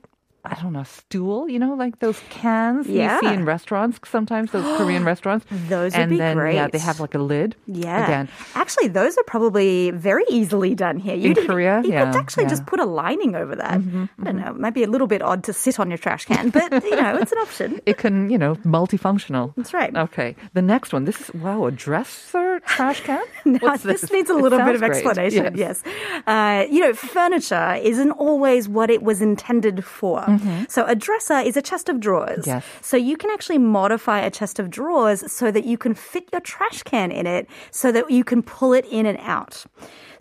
I 0.45 0.55
don't 0.61 0.73
know, 0.73 0.83
stool, 0.83 1.47
you 1.47 1.57
know, 1.57 1.73
like 1.73 1.99
those 1.99 2.19
cans 2.29 2.85
Yeah. 2.87 3.15
you 3.21 3.29
see 3.29 3.33
in 3.33 3.45
restaurants 3.45 3.97
sometimes, 4.09 4.51
those 4.51 4.65
Korean 4.77 5.05
restaurants. 5.05 5.45
Those 5.49 5.93
would 5.93 6.01
and 6.01 6.09
be 6.09 6.17
then, 6.17 6.35
Yeah, 6.37 6.67
they 6.67 6.79
have 6.79 6.99
like 6.99 7.15
a 7.15 7.17
lid. 7.19 7.55
Yeah. 7.65 8.03
Again. 8.03 8.27
Actually, 8.53 8.89
those 8.89 9.17
are 9.17 9.23
probably 9.23 9.91
very 9.91 10.25
easily 10.29 10.75
done 10.75 10.99
here. 10.99 11.15
You 11.15 11.29
In 11.29 11.35
could- 11.35 11.47
Korea? 11.47 11.81
You 11.81 11.93
Yeah, 11.93 12.11
could 12.11 12.19
actually 12.19 12.43
yeah. 12.43 12.49
just 12.49 12.65
put 12.65 12.81
a 12.81 12.85
lining 12.85 13.35
over 13.35 13.55
that. 13.55 13.79
Mm-hmm, 13.79 14.03
I 14.19 14.23
don't 14.25 14.35
mm-hmm. 14.35 14.45
know. 14.45 14.51
It 14.51 14.59
might 14.59 14.73
be 14.73 14.83
a 14.83 14.87
little 14.89 15.07
bit 15.07 15.21
odd 15.21 15.45
to 15.45 15.53
sit 15.53 15.79
on 15.79 15.89
your 15.89 15.97
trash 15.97 16.25
can, 16.25 16.49
but, 16.49 16.83
you 16.83 16.95
know, 16.97 17.15
it's 17.23 17.31
an 17.31 17.37
option. 17.47 17.79
It 17.85 17.97
can, 17.97 18.29
you 18.29 18.37
know, 18.37 18.55
multifunctional. 18.67 19.53
That's 19.55 19.73
right. 19.73 19.95
Okay. 19.95 20.35
The 20.53 20.61
next 20.61 20.91
one. 20.91 21.05
This 21.05 21.21
is, 21.21 21.33
wow, 21.33 21.65
a 21.67 21.71
dresser 21.71 22.52
trash 22.65 23.01
can? 23.01 23.23
Now, 23.45 23.59
What's 23.61 23.83
this? 23.83 24.09
needs 24.09 24.29
a 24.29 24.33
little 24.35 24.59
bit 24.59 24.75
of 24.75 24.79
great. 24.79 24.91
explanation. 24.91 25.55
Yes. 25.57 25.83
Uh, 26.25 26.65
you 26.71 26.79
know, 26.79 26.93
furniture 26.93 27.73
isn't 27.83 28.11
always 28.11 28.69
what 28.69 28.89
it 28.89 29.03
was 29.03 29.21
intended 29.21 29.83
for. 29.83 30.25
So 30.69 30.85
a 30.85 30.95
dresser 30.95 31.39
is 31.39 31.57
a 31.57 31.61
chest 31.61 31.89
of 31.89 31.99
drawers. 31.99 32.47
Yes. 32.47 32.63
So 32.81 32.95
you 32.95 33.17
can 33.17 33.29
actually 33.31 33.57
modify 33.57 34.19
a 34.21 34.31
chest 34.31 34.59
of 34.59 34.69
drawers 34.69 35.29
so 35.31 35.51
that 35.51 35.65
you 35.65 35.77
can 35.77 35.93
fit 35.93 36.29
your 36.31 36.39
trash 36.41 36.83
can 36.83 37.11
in 37.11 37.27
it 37.27 37.47
so 37.71 37.91
that 37.91 38.09
you 38.09 38.23
can 38.23 38.41
pull 38.41 38.71
it 38.73 38.85
in 38.85 39.05
and 39.05 39.17
out. 39.21 39.65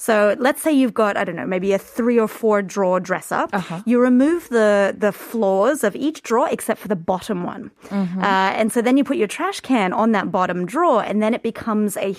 So 0.02 0.34
let's 0.40 0.60
say 0.60 0.72
you've 0.72 0.94
got, 0.94 1.16
I 1.16 1.22
don't 1.22 1.36
know, 1.36 1.46
maybe 1.46 1.72
a 1.72 1.78
three 1.78 2.18
or 2.18 2.26
four 2.26 2.60
drawer 2.60 2.98
dresser. 2.98 3.46
Uh-huh. 3.52 3.82
You 3.86 4.00
remove 4.00 4.48
the, 4.48 4.92
the 4.98 5.12
floors 5.12 5.84
of 5.84 5.94
each 5.94 6.24
drawer 6.24 6.48
except 6.50 6.80
for 6.80 6.88
the 6.88 6.96
bottom 6.96 7.44
one. 7.44 7.70
Mm-hmm. 7.84 8.18
Uh, 8.18 8.50
and 8.58 8.72
so 8.72 8.82
then 8.82 8.96
you 8.96 9.04
put 9.04 9.16
your 9.16 9.28
trash 9.28 9.60
can 9.60 9.92
on 9.92 10.10
that 10.10 10.32
bottom 10.32 10.66
drawer 10.66 11.04
and 11.04 11.22
then 11.22 11.34
it 11.34 11.44
becomes 11.44 11.96
a, 11.98 12.16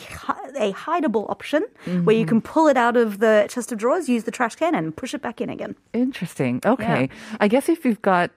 a 0.58 0.72
hideable 0.72 1.30
option 1.30 1.66
where 2.06 2.16
you 2.16 2.22
mm-hmm. 2.22 2.30
can 2.30 2.42
pull 2.42 2.68
it 2.70 2.78
out 2.78 2.96
of 2.96 3.20
the 3.20 3.48
chest 3.50 3.74
of 3.74 3.80
drawers, 3.80 4.08
use 4.08 4.24
the 4.24 4.32
trash 4.32 4.56
can 4.56 4.75
and 4.75 4.96
push 4.96 5.13
it 5.13 5.22
back 5.22 5.42
in 5.42 5.50
again. 5.50 5.75
Interesting. 5.92 6.62
Okay. 6.66 7.10
I 7.42 7.50
guess 7.50 7.68
if 7.68 7.84
you've 7.84 8.02
got 8.02 8.32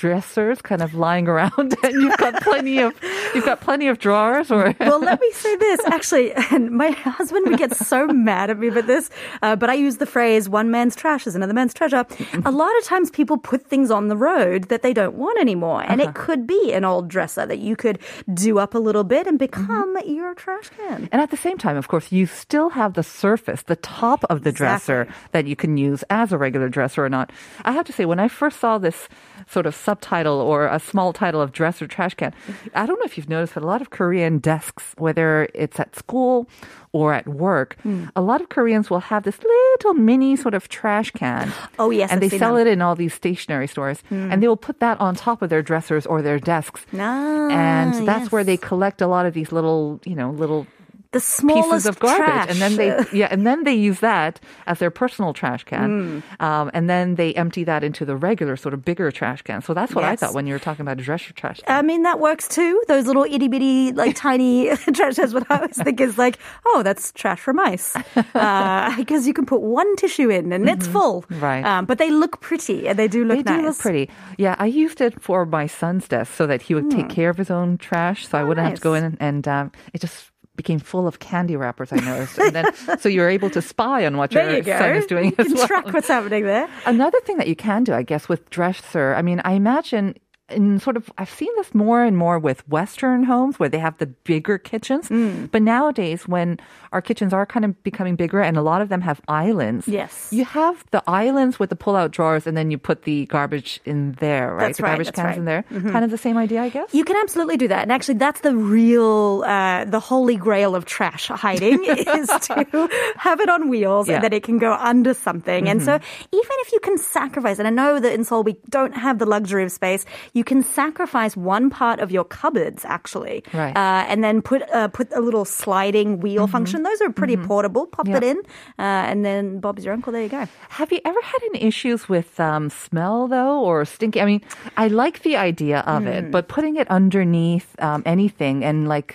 dressers 0.00 0.62
kind 0.62 0.80
of 0.80 0.94
lying 0.94 1.28
around 1.28 1.76
and 1.82 1.92
you've 1.92 2.16
got 2.16 2.42
plenty 2.42 2.78
of 2.78 2.94
you've 3.34 3.44
got 3.44 3.60
plenty 3.60 3.86
of 3.86 3.98
drawers 3.98 4.50
or 4.50 4.74
well, 4.80 4.98
let 4.98 5.20
me 5.20 5.30
say 5.34 5.54
this 5.56 5.80
actually, 5.86 6.32
and 6.50 6.70
my 6.70 6.90
husband 6.90 7.46
would 7.46 7.58
get 7.58 7.76
so 7.76 8.06
mad 8.06 8.48
at 8.48 8.58
me 8.58 8.68
about 8.68 8.86
this, 8.86 9.10
uh, 9.42 9.56
but 9.56 9.68
I 9.68 9.74
use 9.74 9.98
the 9.98 10.06
phrase 10.06 10.48
"one 10.48 10.70
man's 10.70 10.96
trash 10.96 11.26
is 11.26 11.36
another 11.36 11.52
man's 11.52 11.74
treasure." 11.74 12.06
A 12.46 12.50
lot 12.50 12.76
of 12.78 12.84
times, 12.84 13.10
people 13.10 13.36
put 13.36 13.66
things 13.66 13.90
on 13.90 14.08
the 14.08 14.16
road 14.16 14.64
that 14.64 14.80
they 14.80 14.94
don't 14.94 15.16
want 15.16 15.38
anymore, 15.38 15.84
and 15.86 16.00
it 16.00 16.14
could 16.14 16.46
be 16.46 16.72
an 16.72 16.84
old 16.84 17.08
dresser 17.08 17.44
that 17.44 17.58
you 17.58 17.76
could 17.76 17.98
do 18.32 18.58
up 18.58 18.74
a 18.74 18.78
little 18.78 19.04
bit 19.04 19.26
and 19.26 19.38
become 19.38 19.96
your 20.06 20.34
trash 20.34 20.70
can. 20.70 21.08
And 21.12 21.20
at 21.20 21.30
the 21.30 21.36
same 21.36 21.58
time, 21.58 21.76
of 21.76 21.88
course, 21.88 22.10
you 22.10 22.24
still 22.26 22.70
have 22.70 22.94
the 22.94 23.02
surface, 23.02 23.62
the 23.62 23.76
top 23.76 24.24
of 24.30 24.44
the 24.44 24.52
dresser 24.52 25.06
that 25.32 25.46
you 25.46 25.56
can 25.56 25.76
use 25.76 26.02
as 26.08 26.32
a 26.32 26.38
regular 26.38 26.68
dresser 26.68 27.04
or 27.04 27.08
not. 27.08 27.30
I 27.64 27.72
have 27.72 27.84
to 27.86 27.92
say, 27.92 28.06
when 28.06 28.18
I 28.18 28.28
first 28.28 28.60
saw 28.60 28.78
this 28.78 29.08
sort 29.46 29.66
of 29.66 29.74
subtitle 29.94 30.38
or 30.40 30.66
a 30.66 30.78
small 30.78 31.12
title 31.12 31.40
of 31.40 31.50
dresser 31.52 31.86
trash 31.86 32.14
can, 32.14 32.32
I 32.74 32.86
don't 32.86 32.98
know 33.00 33.04
if 33.10 33.16
you've 33.16 33.28
noticed, 33.28 33.54
but 33.54 33.62
a 33.62 33.66
lot 33.66 33.80
of 33.82 33.90
Korean 33.90 34.38
desks, 34.38 34.84
whether 34.98 35.48
it's 35.54 35.78
at 35.80 35.96
school 35.96 36.46
or 36.92 37.12
at 37.20 37.26
work, 37.26 37.76
Hmm. 37.82 38.04
a 38.14 38.22
lot 38.30 38.40
of 38.40 38.48
Koreans 38.56 38.86
will 38.90 39.04
have 39.12 39.22
this 39.28 39.38
little 39.52 39.94
mini 39.94 40.36
sort 40.36 40.54
of 40.54 40.68
trash 40.68 41.10
can. 41.22 41.46
Oh, 41.82 41.90
yes, 41.90 42.10
and 42.10 42.22
I've 42.22 42.30
they 42.30 42.38
sell 42.38 42.54
them. 42.56 42.66
It 42.66 42.70
in 42.74 42.82
all 42.82 42.94
these 42.94 43.14
stationery 43.14 43.66
stores, 43.74 43.98
and 44.10 44.36
they 44.42 44.48
will 44.52 44.64
put 44.68 44.76
that 44.80 44.96
on 45.00 45.14
top 45.14 45.38
of 45.42 45.48
their 45.52 45.62
dressers 45.70 46.04
or 46.06 46.22
their 46.22 46.38
desks. 46.38 46.80
Ah, 46.94 47.48
and 47.50 48.06
that's 48.10 48.30
where 48.32 48.44
they 48.44 48.56
collect 48.70 48.98
a 49.02 49.06
lot 49.14 49.24
of 49.26 49.32
these 49.34 49.50
little, 49.56 50.00
you 50.04 50.14
know, 50.20 50.30
little 50.30 50.66
the 51.12 51.18
smallest 51.20 51.68
pieces 51.70 51.86
of 51.86 51.98
garbage, 51.98 52.24
trash. 52.24 52.48
and 52.50 52.58
then 52.60 52.76
they 52.76 53.04
yeah, 53.12 53.26
and 53.30 53.44
then 53.46 53.64
they 53.64 53.74
use 53.74 53.98
that 54.00 54.38
as 54.66 54.78
their 54.78 54.90
personal 54.92 55.32
trash 55.32 55.64
can, 55.64 56.22
Hmm. 56.38 56.42
um, 56.44 56.70
and 56.72 56.88
then 56.88 57.16
they 57.16 57.34
empty 57.34 57.64
that 57.64 57.82
into 57.82 58.04
the 58.04 58.14
regular 58.16 58.56
sort 58.56 58.74
of 58.74 58.84
bigger 58.84 59.10
trash 59.10 59.42
can. 59.42 59.60
So 59.60 59.74
that's 59.74 59.92
what 59.94 60.04
I 60.04 60.14
thought 60.16 60.34
when 60.34 60.46
you 60.46 60.54
were 60.54 60.60
talking 60.60 60.82
about 60.82 61.00
a 61.00 61.02
dresser 61.02 61.32
trash. 61.32 61.60
can. 61.66 61.76
I 61.76 61.82
mean, 61.82 62.04
that 62.04 62.20
works 62.20 62.46
too. 62.46 62.80
Those 62.86 63.06
little 63.06 63.24
itty 63.24 63.48
bitty, 63.48 63.90
like 63.92 64.14
tiny 64.28 64.68
trash 64.94 65.16
cans. 65.16 65.34
What 65.34 65.50
I 65.50 65.56
always 65.56 65.76
think 65.82 66.00
is 66.00 66.16
like, 66.16 66.38
oh, 66.66 66.82
that's 66.84 67.10
trash 67.12 67.40
for 67.40 67.52
mice. 67.52 67.96
Because 68.14 69.26
you 69.26 69.32
can 69.34 69.46
put 69.46 69.60
one 69.62 69.96
tissue 69.96 70.30
in 70.30 70.52
and 70.52 70.68
it's 70.68 70.86
full. 70.86 71.22
Mm-hmm. 71.22 71.40
Right. 71.40 71.64
Um, 71.64 71.86
but 71.86 71.98
they 71.98 72.10
look 72.10 72.40
pretty 72.40 72.86
and 72.86 72.98
they 72.98 73.08
do 73.08 73.24
look 73.24 73.38
They 73.38 73.42
nice. 73.52 73.60
do 73.60 73.66
look 73.66 73.78
pretty. 73.78 74.10
Yeah, 74.38 74.54
I 74.58 74.66
used 74.66 75.00
it 75.00 75.20
for 75.20 75.44
my 75.44 75.66
son's 75.66 76.06
desk 76.08 76.32
so 76.34 76.46
that 76.46 76.62
he 76.62 76.74
would 76.74 76.90
take 76.90 77.08
care 77.08 77.30
of 77.30 77.36
his 77.36 77.50
own 77.50 77.78
trash, 77.78 78.26
so 78.28 78.38
I 78.38 78.44
wouldn't 78.44 78.66
have 78.66 78.76
to 78.76 78.80
go 78.80 78.90
Hmm. 78.94 79.04
In 79.06 79.16
and 79.20 79.48
um, 79.48 79.72
it 79.92 80.00
just 80.00 80.29
became 80.62 80.78
full 80.78 81.06
of 81.06 81.18
candy 81.18 81.56
wrappers. 81.56 81.92
I 81.92 81.96
noticed, 81.96 82.38
and 82.38 82.54
then 82.54 82.98
so 82.98 83.08
you're 83.08 83.28
able 83.30 83.50
to 83.50 83.62
spy 83.62 84.04
on 84.06 84.16
what 84.16 84.30
There 84.30 84.48
your 84.48 84.58
you 84.58 84.64
son 84.64 84.96
is 84.96 85.06
doing 85.06 85.24
you 85.30 85.34
as 85.38 85.46
can 85.46 85.54
well. 85.56 85.66
track 85.66 85.86
what's 85.92 86.08
happening 86.08 86.44
there. 86.44 86.68
Another 86.86 87.18
thing 87.20 87.36
that 87.38 87.48
you 87.48 87.56
can 87.56 87.84
do, 87.84 87.92
I 87.94 88.02
guess, 88.02 88.28
with 88.28 88.48
dresser, 88.50 89.14
I 89.14 89.22
mean, 89.22 89.40
I 89.44 89.52
imagine 89.52 90.14
in 90.50 90.78
sort 90.80 90.96
of, 90.96 91.10
I've 91.18 91.30
seen 91.30 91.48
this 91.56 91.74
more 91.74 92.02
and 92.04 92.16
more 92.16 92.38
with 92.38 92.66
Western 92.68 93.22
homes 93.24 93.58
where 93.58 93.68
they 93.68 93.78
have 93.78 93.96
the 93.98 94.06
bigger 94.06 94.58
kitchens. 94.58 95.08
Mm. 95.08 95.50
But 95.50 95.62
nowadays, 95.62 96.26
when 96.28 96.58
our 96.92 97.00
kitchens 97.02 97.32
are 97.32 97.46
kind 97.46 97.64
of 97.64 97.80
becoming 97.82 98.16
bigger 98.16 98.40
and 98.40 98.56
a 98.56 98.62
lot 98.62 98.82
of 98.82 98.88
them 98.88 99.00
have 99.00 99.20
islands, 99.28 99.86
Yes. 99.88 100.28
you 100.32 100.44
have 100.44 100.84
the 100.90 101.02
islands 101.06 101.58
with 101.58 101.70
the 101.70 101.76
pull 101.76 101.96
out 101.96 102.10
drawers 102.10 102.46
and 102.46 102.56
then 102.56 102.70
you 102.70 102.78
put 102.78 103.02
the 103.02 103.26
garbage 103.26 103.80
in 103.84 104.12
there, 104.20 104.54
right? 104.54 104.66
That's 104.66 104.78
the 104.78 104.82
right, 104.84 104.90
garbage 104.90 105.12
cans 105.12 105.38
right. 105.38 105.64
Mm-hmm. 105.64 105.76
in 105.76 105.82
there. 105.84 105.92
Kind 105.92 106.04
of 106.04 106.10
the 106.10 106.18
same 106.18 106.36
idea, 106.36 106.62
I 106.62 106.68
guess. 106.68 106.92
You 106.92 107.04
can 107.04 107.16
absolutely 107.22 107.56
do 107.56 107.68
that. 107.68 107.82
And 107.82 107.92
actually, 107.92 108.18
that's 108.18 108.40
the 108.40 108.56
real, 108.56 109.44
uh, 109.46 109.84
the 109.84 110.00
holy 110.00 110.36
grail 110.36 110.74
of 110.74 110.84
trash 110.84 111.28
hiding 111.28 111.84
is 111.86 112.28
to 112.28 112.88
have 113.16 113.40
it 113.40 113.48
on 113.48 113.68
wheels 113.68 114.08
Yeah. 114.08 114.16
and 114.16 114.24
that 114.24 114.32
it 114.34 114.42
can 114.42 114.58
go 114.58 114.72
under 114.74 115.14
something. 115.14 115.68
And 115.68 115.82
so 115.82 115.90
Mm-hmm. 115.90 116.36
even 116.36 116.56
if 116.60 116.72
you 116.72 116.80
can 116.80 116.98
sacrifice, 116.98 117.58
and 117.58 117.66
I 117.66 117.70
know 117.70 117.98
that 118.00 118.12
in 118.12 118.24
Seoul 118.24 118.42
we 118.42 118.56
don't 118.68 118.94
have 118.94 119.18
the 119.18 119.26
luxury 119.26 119.64
of 119.64 119.72
space, 119.72 120.04
you 120.34 120.39
you 120.40 120.44
can 120.50 120.60
sacrifice 120.80 121.32
one 121.36 121.66
part 121.80 121.98
of 122.04 122.08
your 122.16 122.24
cupboards 122.38 122.82
actually, 122.96 123.36
Right. 123.62 123.74
Uh, 123.76 124.02
and 124.10 124.18
then 124.24 124.36
put 124.50 124.60
uh, 124.78 124.88
put 124.98 125.06
a 125.20 125.22
little 125.26 125.44
sliding 125.44 126.08
wheel 126.24 126.46
function. 126.54 126.78
Those 126.88 127.00
are 127.04 127.12
pretty 127.20 127.36
portable. 127.50 127.84
Pop 127.96 128.06
Mm-hmm. 128.06 128.16
It 128.18 128.24
in, 128.32 128.38
uh, 128.84 129.10
and 129.10 129.18
then 129.28 129.60
Bob's 129.64 129.82
your 129.84 129.94
uncle. 129.96 130.10
There 130.14 130.24
you 130.28 130.32
go. 130.38 130.44
Have 130.80 130.90
you 130.94 131.00
ever 131.10 131.22
had 131.32 131.40
any 131.50 131.60
issues 131.70 132.00
with 132.14 132.30
um, 132.40 132.64
smell 132.84 133.28
though, 133.36 133.56
or 133.68 133.84
stinky? 133.84 134.18
I 134.24 134.26
mean, 134.32 134.40
I 134.84 134.88
like 135.02 135.16
the 135.28 135.36
idea 135.50 135.78
of 135.86 136.02
Hmm. 136.02 136.08
it, 136.16 136.22
but 136.34 136.48
putting 136.56 136.74
it 136.80 136.88
underneath 136.98 137.68
um, 137.88 138.00
anything 138.06 138.64
and 138.68 138.88
like 138.94 139.10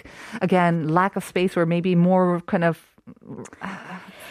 again, 0.45 0.87
lack 0.99 1.15
of 1.19 1.23
space 1.33 1.57
or 1.59 1.65
maybe 1.65 1.95
more 1.95 2.41
kind 2.51 2.63
of. 2.69 2.75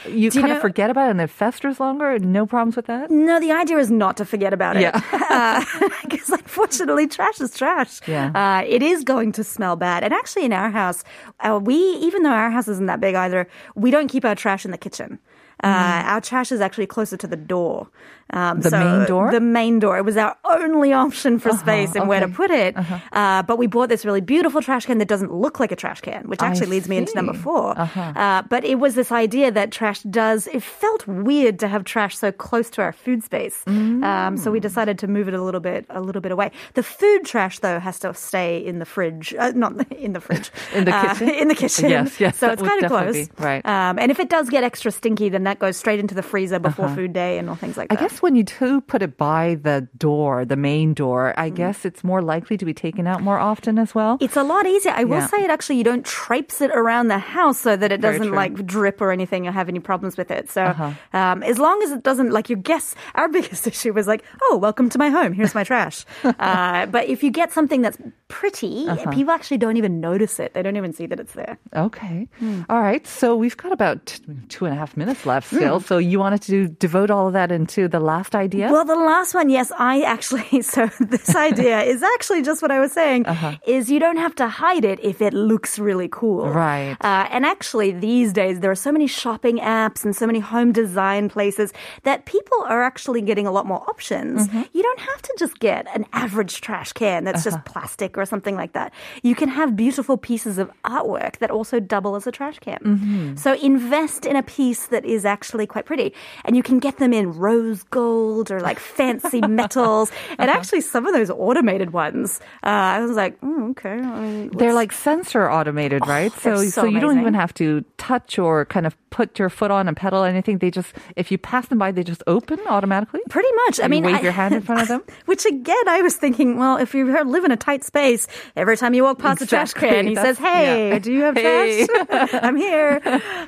You 0.07 0.31
Do 0.31 0.39
you 0.39 0.43
kind 0.43 0.53
of 0.53 0.61
forget 0.61 0.91
about 0.91 1.09
it 1.09 1.11
and 1.13 1.21
it 1.21 1.31
festers 1.31 1.81
longer. 1.81 2.19
No 2.19 2.47
problems 2.47 2.77
with 2.77 2.87
that. 2.87 3.11
No, 3.11 3.41
the 3.41 3.53
idea 3.53 3.79
is 3.79 3.91
not 3.91 4.17
to 4.19 4.25
forget 4.25 4.53
about 4.53 4.77
it. 4.77 4.83
Yeah. 4.83 5.65
Because 6.03 6.31
unfortunately, 6.31 7.07
trash 7.07 7.41
is 7.41 7.57
trash. 7.57 8.01
Yeah. 8.07 8.31
Uh, 8.35 8.65
it 8.67 8.83
is 8.83 9.05
going 9.05 9.33
to 9.33 9.45
smell 9.45 9.77
bad. 9.77 10.05
And 10.05 10.13
actually, 10.13 10.45
in 10.45 10.53
our 10.53 10.71
house, 10.71 11.03
uh, 11.41 11.59
we, 11.63 11.75
even 11.77 12.23
though 12.23 12.31
our 12.31 12.51
house 12.51 12.69
isn't 12.69 12.87
that 12.87 13.01
big 13.01 13.15
either, 13.15 13.49
we 13.75 13.91
don't 13.91 14.09
keep 14.09 14.25
our 14.25 14.35
trash 14.35 14.65
in 14.65 14.71
the 14.71 14.79
kitchen. 14.79 15.19
Uh, 15.63 16.03
Our 16.05 16.21
trash 16.21 16.53
is 16.53 16.61
actually 16.61 16.87
closer 16.87 17.17
to 17.17 17.27
the 17.27 17.37
door. 17.37 17.89
Um. 18.35 18.61
The 18.61 18.71
so 18.71 18.79
main 18.79 19.07
door? 19.07 19.23
Uh-huh, 19.29 19.33
The 19.39 19.41
main 19.41 19.79
door. 19.79 19.97
It 19.99 20.05
was 20.05 20.17
our 20.17 20.37
only 20.45 20.93
option 20.93 21.39
for 21.39 21.53
space 21.53 21.95
and 21.95 22.09
where 22.09 22.21
to 22.21 22.29
put 22.29 22.51
it. 22.51 22.75
Uh, 23.13 23.43
but 23.43 23.57
we 23.59 23.67
bought 23.67 23.89
this 23.89 24.05
really 24.05 24.21
beautiful 24.21 24.61
trash 24.61 24.87
can 24.87 24.99
that 24.99 25.09
doesn't 25.09 25.33
look 25.33 25.61
like 25.61 25.73
a 25.73 25.77
trash 25.77 26.01
can, 26.01 26.29
which 26.29 26.43
I 26.43 26.49
actually 26.49 26.67
leads 26.75 26.89
me 26.89 26.97
into 26.99 27.15
number 27.15 27.33
four. 27.35 27.79
Uh-huh. 27.79 28.01
Uh, 28.25 28.43
but 28.43 28.65
it 28.65 28.77
was 28.81 28.95
this 28.95 29.11
idea 29.13 29.51
that 29.53 29.71
trash 29.71 30.01
does, 30.03 30.47
it 30.49 30.63
felt 30.63 31.07
weird 31.07 31.59
to 31.61 31.69
have 31.69 31.85
trash 31.85 32.17
so 32.19 32.33
close 32.33 32.69
to 32.71 32.83
our 32.83 32.93
food 32.93 33.23
space. 33.23 33.63
Um, 33.67 34.37
so 34.37 34.51
we 34.51 34.61
decided 34.61 34.99
to 35.01 35.07
move 35.07 35.29
it 35.29 35.35
a 35.35 35.43
little 35.43 35.61
bit, 35.61 35.87
a 35.91 36.01
little 36.01 36.21
bit 36.23 36.33
away. 36.33 36.51
The 36.75 36.83
food 36.83 37.25
trash 37.25 37.59
though 37.61 37.79
has 37.79 37.99
to 38.01 38.13
stay 38.15 38.59
in 38.65 38.79
the 38.81 38.85
fridge, 38.85 39.35
uh, 39.39 39.53
not 39.55 39.73
in 39.93 40.13
the 40.13 40.21
fridge, 40.21 40.51
In 40.75 40.85
the 40.85 40.95
Uh, 40.95 41.15
kitchen? 41.15 41.29
in 41.43 41.49
the 41.49 41.55
kitchen. 41.55 41.91
Yes, 41.91 42.19
yes, 42.21 42.37
So 42.39 42.51
it's 42.51 42.63
kind 42.63 42.83
of 42.83 42.91
close. 42.91 43.15
be- 43.15 43.29
right. 43.39 43.65
Um, 43.65 43.99
and 43.99 44.11
if 44.11 44.19
it 44.19 44.29
does 44.29 44.49
get 44.51 44.65
extra 44.65 44.91
stinky, 44.91 45.29
then 45.29 45.45
that 45.45 45.59
goes 45.59 45.77
straight 45.77 46.01
into 46.01 46.15
the 46.15 46.23
freezer 46.23 46.59
before 46.59 46.89
food 46.89 47.13
day 47.13 47.39
and 47.39 47.49
all 47.49 47.57
things 47.57 47.77
like 47.77 47.93
Uh-huh. 47.93 47.99
I 48.01 48.09
that. 48.09 48.11
guess 48.11 48.23
when 48.25 48.35
you 48.37 48.43
do 48.43 48.81
put 48.81 49.03
it 49.03 49.17
by 49.17 49.57
the 49.69 49.87
door, 49.97 50.45
the 50.45 50.57
main 50.57 50.95
door, 50.95 51.35
I 51.37 51.51
Mm. 51.51 51.57
guess 51.61 51.85
it's 51.85 52.03
more 52.03 52.23
likely 52.23 52.57
to 52.57 52.65
be 52.65 52.73
taken 52.75 53.07
out 53.07 53.21
more 53.23 53.39
often 53.39 53.79
as 53.79 53.95
well. 53.95 54.17
It's 54.21 54.37
a 54.37 54.43
lot 54.43 54.65
easier. 54.67 54.93
I 54.97 55.05
will 55.05 55.19
Yeah. 55.21 55.27
say 55.33 55.45
it 55.45 55.51
actually, 55.51 55.77
you 55.77 55.85
don't 55.85 56.05
traipse 56.05 56.61
it 56.65 56.71
around 56.73 57.09
the 57.09 57.19
house 57.19 57.59
so 57.61 57.77
that 57.77 57.93
it 57.93 58.01
doesn't 58.01 58.33
like 58.33 58.55
drip 58.67 59.01
or 59.05 59.13
anything 59.13 59.47
or 59.47 59.53
have 59.53 59.69
any 59.69 59.79
problems 59.91 60.17
with 60.17 60.31
it. 60.31 60.49
So, 60.51 60.63
Uh-huh. 60.73 60.91
um, 61.13 61.43
as 61.43 61.59
long 61.59 61.77
as 61.85 61.93
it 61.93 62.03
doesn't, 62.03 62.31
like 62.33 62.49
your 62.49 62.59
guess, 62.59 62.95
our 63.15 63.29
biggest 63.29 63.67
issue 63.67 63.93
was 63.93 64.07
like, 64.09 64.25
oh, 64.49 64.57
welcome 64.57 64.89
to 64.89 64.99
my 64.99 65.11
home. 65.11 65.33
Here's 65.35 65.55
my 65.55 65.63
trash. 65.65 66.07
uh, 66.25 66.87
but 66.87 67.07
if 67.09 67.23
you 67.23 67.31
get 67.31 67.53
something 67.53 67.83
that's 67.83 67.99
pretty, 68.29 68.87
Uh-huh. 68.89 69.11
people 69.11 69.33
actually 69.33 69.59
don't 69.59 69.77
even 69.77 70.01
notice 70.01 70.41
it. 70.41 70.55
They 70.55 70.63
don't 70.63 70.77
even 70.77 70.93
see 70.93 71.07
that 71.07 71.21
it's 71.21 71.35
there. 71.35 71.59
Okay. 71.77 72.27
Hmm. 72.41 72.63
All 72.71 72.81
right. 72.81 73.07
So 73.07 73.37
we've 73.37 73.57
got 73.57 73.71
about 73.73 74.19
two 74.49 74.65
and 74.65 74.75
a 74.75 74.79
half 74.79 74.97
minutes 74.97 75.27
left 75.27 75.47
still. 75.55 75.79
So 75.81 75.99
you 75.99 76.19
wanted 76.19 76.43
to 76.43 76.69
devote 76.69 77.11
all 77.11 77.27
of 77.29 77.33
that 77.35 77.53
into 77.53 77.87
the 77.87 78.01
last 78.13 78.35
idea? 78.35 78.71
Well, 78.71 78.85
the 78.85 78.95
last 79.13 79.35
one, 79.35 79.49
yes, 79.51 79.73
I 79.79 80.03
actually, 80.03 80.63
so 80.75 80.87
this 81.01 81.35
idea 81.51 81.81
is 81.83 82.03
actually 82.15 82.43
just 82.43 82.61
what 82.63 82.71
I 82.71 82.81
was 82.85 82.93
saying, 82.93 83.27
Uh-huh. 83.27 83.53
is 83.67 83.91
you 83.91 83.99
don't 84.05 84.19
have 84.27 84.35
to 84.43 84.47
hide 84.49 84.85
it 84.93 84.99
if 85.03 85.21
it 85.29 85.33
looks 85.51 85.79
really 85.89 86.09
cool. 86.21 86.49
Right. 86.49 86.97
Uh, 87.01 87.27
and 87.35 87.45
actually, 87.55 87.91
these 87.93 88.33
days, 88.33 88.61
there 88.61 88.71
are 88.71 88.83
so 88.89 88.93
many 88.93 89.07
shopping 89.07 89.57
apps 89.59 90.05
and 90.05 90.15
so 90.15 90.27
many 90.27 90.41
home 90.41 90.71
design 90.73 91.29
places 91.29 91.73
that 92.09 92.19
people 92.35 92.59
are 92.69 92.83
actually 92.83 93.23
getting 93.31 93.47
a 93.47 93.53
lot 93.53 93.67
more 93.67 93.83
options. 93.95 94.49
Mm-hmm. 94.49 94.63
You 94.77 94.83
don't 94.89 95.01
have 95.11 95.21
to 95.23 95.33
just 95.39 95.59
get 95.59 95.87
an 95.97 96.05
average 96.13 96.61
trash 96.67 96.93
can 96.93 97.25
that's 97.25 97.47
Uh-huh. 97.47 97.57
just 97.57 97.65
plastic 97.73 98.13
or 98.21 98.25
something 98.33 98.57
like 98.63 98.73
that. 98.79 98.93
You 99.23 99.35
can 99.35 99.49
have 99.61 99.69
beautiful 99.85 100.17
pieces 100.17 100.59
of 100.63 100.67
artwork 100.85 101.39
that 101.39 101.51
also 101.51 101.81
double 101.95 102.13
as 102.19 102.27
a 102.27 102.33
trash 102.39 102.59
can. 102.59 102.79
Mm-hmm. 102.85 103.37
So 103.45 103.55
invest 103.71 104.27
in 104.31 104.37
a 104.37 104.43
piece 104.43 104.83
that 104.95 105.05
is 105.05 105.25
actually 105.25 105.67
quite 105.75 105.87
pretty. 105.91 106.09
And 106.45 106.57
you 106.59 106.63
can 106.69 106.79
get 106.87 106.99
them 106.99 107.13
in 107.13 107.25
rose 107.47 107.83
gold 107.95 108.51
or 108.51 108.61
like 108.61 108.79
fancy 108.79 109.41
metals. 109.61 110.11
And 110.39 110.51
actually, 110.51 110.83
some 110.83 111.07
of 111.07 111.15
those 111.15 111.31
automated 111.31 111.93
ones, 111.93 112.41
uh, 112.63 112.97
I 112.97 113.01
was 113.01 113.17
like, 113.17 113.41
mm, 113.41 113.71
okay. 113.71 113.91
I 113.91 114.21
mean, 114.21 114.51
They're 114.59 114.75
like 114.75 114.93
sensor 114.93 115.51
automated, 115.51 116.07
right? 116.07 116.33
they're 116.43 116.57
so 116.69 116.85
you 116.85 117.01
don't 117.01 117.19
even 117.21 117.35
have 117.35 117.55
to 117.55 117.85
touch 117.97 118.39
or 118.39 118.65
kind 118.67 118.87
of 118.87 118.95
put 119.19 119.39
your 119.39 119.49
foot 119.59 119.71
on 119.71 119.89
a 119.89 119.95
pedal 119.95 120.25
or 120.25 120.29
anything. 120.35 120.59
They 120.59 120.71
just 120.71 120.91
if 121.17 121.31
you 121.33 121.39
pass 121.39 121.65
them 121.71 121.79
by, 121.79 121.89
they 121.97 122.03
just 122.03 122.23
open 122.27 122.59
automatically. 122.67 123.21
Pretty 123.31 123.53
much. 123.65 123.79
I 123.85 123.89
mean, 123.89 124.03
wave 124.05 124.17
I- 124.17 124.21
your 124.29 124.33
hand 124.41 124.55
in 124.59 124.63
front 124.69 124.83
of 124.83 124.89
them? 124.89 125.03
Which 125.31 125.45
again, 125.47 125.87
I 125.89 126.03
was 126.03 126.17
thinking, 126.17 126.59
well, 126.59 126.77
if 126.85 126.95
you 126.95 127.03
live 127.37 127.45
in 127.45 127.53
a 127.53 127.57
tight 127.69 127.83
space, 127.85 128.27
every 128.57 128.77
time 128.77 128.93
you 128.97 129.03
walk 129.05 129.19
past 129.19 129.41
a 129.43 129.47
trash 129.47 129.73
can, 129.73 130.07
he 130.07 130.17
says, 130.17 130.37
"Hey, 130.39 130.91
yeah. 130.91 130.99
do 130.99 131.13
you 131.13 131.23
have 131.23 131.37
Hey. 131.45 131.87
trash? 131.87 132.31
I'm 132.47 132.57
here." 132.57 133.01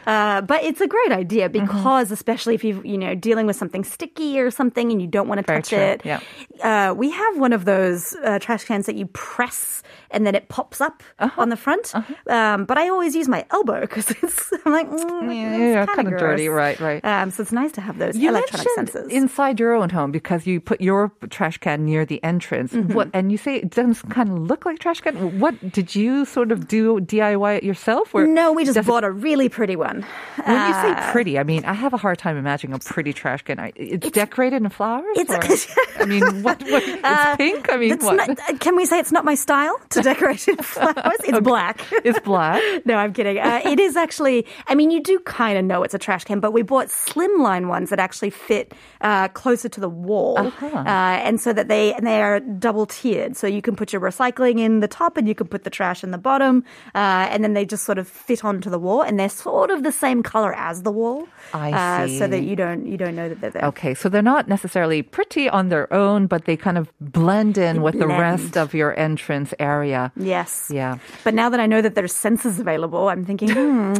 Uh, 0.06 0.40
but 0.42 0.62
it's 0.68 0.80
a 0.80 0.86
great 0.96 1.12
idea 1.12 1.48
Mm-hmm. 1.50 1.66
because, 1.66 2.10
especially 2.10 2.54
if 2.54 2.62
you 2.64 2.80
you 2.84 2.98
know 2.98 3.14
dealing 3.28 3.46
with 3.46 3.56
something 3.56 3.82
sticky 3.84 4.38
or 4.40 4.50
something 4.50 4.90
and 4.92 5.00
you 5.02 5.08
don't 5.16 5.28
want 5.30 5.38
to 5.40 5.46
touch 5.52 5.68
true. 5.70 5.78
it. 5.78 6.02
Yeah. 6.04 6.20
Uh, 6.62 6.94
we 6.94 7.10
have 7.10 7.38
one 7.46 7.52
of 7.52 7.64
those 7.64 8.14
uh, 8.24 8.38
trash 8.38 8.64
cans 8.64 8.86
that 8.86 8.96
you 8.96 9.06
press 9.06 9.82
and 10.10 10.26
then 10.26 10.34
it 10.34 10.48
pops 10.48 10.80
up 10.80 11.02
Uh-huh. 11.18 11.42
on 11.42 11.48
the 11.50 11.56
front. 11.56 11.92
Um, 12.28 12.64
but 12.64 12.76
I 12.78 12.88
always 12.88 13.14
use 13.20 13.28
my 13.28 13.42
elbow 13.50 13.80
because 13.82 14.10
it's 14.22 14.52
I'm 14.64 14.72
like, 14.72 14.88
mm, 14.90 15.34
Yeah, 15.34 15.55
it's 15.60 15.86
kinda 15.90 15.94
kind 15.94 16.08
of 16.08 16.18
dirty. 16.18 16.48
Right, 16.48 16.78
right. 16.80 17.04
Um, 17.04 17.30
so 17.30 17.42
it's 17.42 17.52
nice 17.52 17.72
to 17.72 17.80
have 17.80 17.98
those 17.98 18.16
You 18.16 18.30
electronic 18.30 18.68
sensors. 18.76 19.10
inside 19.10 19.58
your 19.60 19.74
own 19.74 19.90
home 19.90 20.12
because 20.12 20.46
you 20.46 20.60
put 20.60 20.80
your 20.80 21.10
trash 21.30 21.58
can 21.58 21.84
near 21.84 22.04
the 22.04 22.22
entrance. 22.22 22.72
Mm-hmm. 22.72 22.92
What 22.94 23.10
and 23.12 23.30
you 23.32 23.38
say 23.38 23.56
it 23.56 23.70
doesn't 23.70 23.96
kind 24.10 24.28
of 24.30 24.38
look 24.38 24.66
like 24.66 24.76
a 24.76 24.78
trash 24.78 25.00
can. 25.00 25.40
What 25.40 25.54
did 25.72 25.94
you 25.94 26.24
sort 26.24 26.52
of 26.52 26.68
do 26.68 27.00
DIY 27.00 27.56
it 27.58 27.62
yourself? 27.64 28.14
Or 28.14 28.26
no, 28.26 28.52
we 28.52 28.64
just 28.64 28.74
does 28.76 28.86
it- 28.86 28.88
bought 28.88 29.04
a 29.04 29.10
really 29.10 29.48
pretty 29.48 29.76
one. 29.76 30.04
When 30.44 30.68
you 30.68 30.74
say 30.74 30.92
Uh, 30.92 31.12
pretty, 31.12 31.38
I 31.38 31.42
mean 31.44 31.64
I 31.64 31.72
have 31.74 31.92
a 31.94 31.96
hard 31.98 32.18
time 32.18 32.36
imagining 32.36 32.74
a 32.74 32.78
pretty 32.78 33.12
trash 33.12 33.42
can. 33.42 33.58
I- 33.58 33.72
It's, 33.76 34.10
decorated 34.10 34.62
in 34.62 34.68
flowers. 34.70 35.16
it's- 35.16 35.66
or- 35.76 35.82
I 36.02 36.04
mean, 36.04 36.42
what? 36.42 36.60
what 36.62 36.82
it's 36.86 37.36
pink. 37.36 37.72
I 37.72 37.76
mean, 37.76 37.96
what? 38.00 38.16
not, 38.16 38.30
uh, 38.30 38.56
can 38.58 38.76
we 38.76 38.84
say 38.84 38.98
it's 38.98 39.12
not 39.12 39.24
my 39.24 39.34
style 39.34 39.76
to 39.90 40.02
decorate 40.02 40.46
in 40.48 40.56
flowers? 40.74 41.20
It's 41.24 41.40
black. 41.40 41.80
it's 42.04 42.20
black. 42.20 42.62
No, 42.84 42.96
I'm 42.96 43.12
kidding. 43.12 43.38
Uh, 43.38 43.60
it 43.64 43.80
is 43.80 43.96
actually, 43.96 44.46
I 44.68 44.74
mean, 44.74 44.90
you 44.90 45.02
do 45.02 45.18
kind 45.20 45.45
of 45.54 45.64
know 45.64 45.82
it's 45.82 45.94
a 45.94 45.98
trash 45.98 46.24
can, 46.24 46.40
but 46.40 46.52
we 46.52 46.62
bought 46.62 46.88
slimline 46.88 47.68
ones 47.68 47.90
that 47.90 47.98
actually 48.00 48.30
fit 48.30 48.74
uh, 49.00 49.28
closer 49.28 49.68
to 49.68 49.80
the 49.80 49.88
wall. 49.88 50.38
Uh-huh. 50.38 50.66
Uh, 50.66 51.20
and 51.22 51.40
so 51.40 51.52
that 51.52 51.68
they, 51.68 51.94
and 51.94 52.06
they 52.06 52.22
are 52.22 52.40
double 52.40 52.86
tiered. 52.86 53.36
So 53.36 53.46
you 53.46 53.62
can 53.62 53.76
put 53.76 53.92
your 53.92 54.00
recycling 54.00 54.58
in 54.58 54.80
the 54.80 54.88
top 54.88 55.16
and 55.16 55.28
you 55.28 55.34
can 55.34 55.46
put 55.46 55.64
the 55.64 55.70
trash 55.70 56.02
in 56.02 56.10
the 56.10 56.18
bottom. 56.18 56.64
Uh, 56.94 57.28
and 57.30 57.44
then 57.44 57.52
they 57.52 57.64
just 57.64 57.84
sort 57.84 57.98
of 57.98 58.08
fit 58.08 58.44
onto 58.44 58.70
the 58.70 58.78
wall 58.78 59.02
and 59.02 59.20
they're 59.20 59.28
sort 59.28 59.70
of 59.70 59.82
the 59.82 59.92
same 59.92 60.22
color 60.22 60.54
as 60.54 60.82
the 60.82 60.90
wall. 60.90 61.28
I 61.52 61.72
uh, 61.72 62.08
So 62.18 62.26
that 62.26 62.42
you 62.42 62.56
don't, 62.56 62.86
you 62.86 62.96
don't 62.96 63.14
know 63.14 63.28
that 63.28 63.40
they're 63.40 63.50
there. 63.50 63.64
Okay, 63.66 63.94
so 63.94 64.08
they're 64.08 64.22
not 64.22 64.48
necessarily 64.48 65.02
pretty 65.02 65.48
on 65.48 65.68
their 65.68 65.92
own, 65.92 66.26
but 66.26 66.46
they 66.46 66.56
kind 66.56 66.78
of 66.78 66.90
blend 67.00 67.58
in 67.58 67.82
with 67.82 67.98
the 67.98 68.08
rest 68.08 68.56
of 68.56 68.72
your 68.74 68.98
entrance 68.98 69.52
area. 69.58 70.12
Yes. 70.16 70.70
Yeah. 70.72 70.98
But 71.24 71.34
now 71.34 71.48
that 71.50 71.60
I 71.60 71.66
know 71.66 71.82
that 71.82 71.94
there's 71.94 72.14
sensors 72.14 72.58
available, 72.58 73.08
I'm 73.08 73.24
thinking, 73.24 73.50
hmm, 73.50 73.94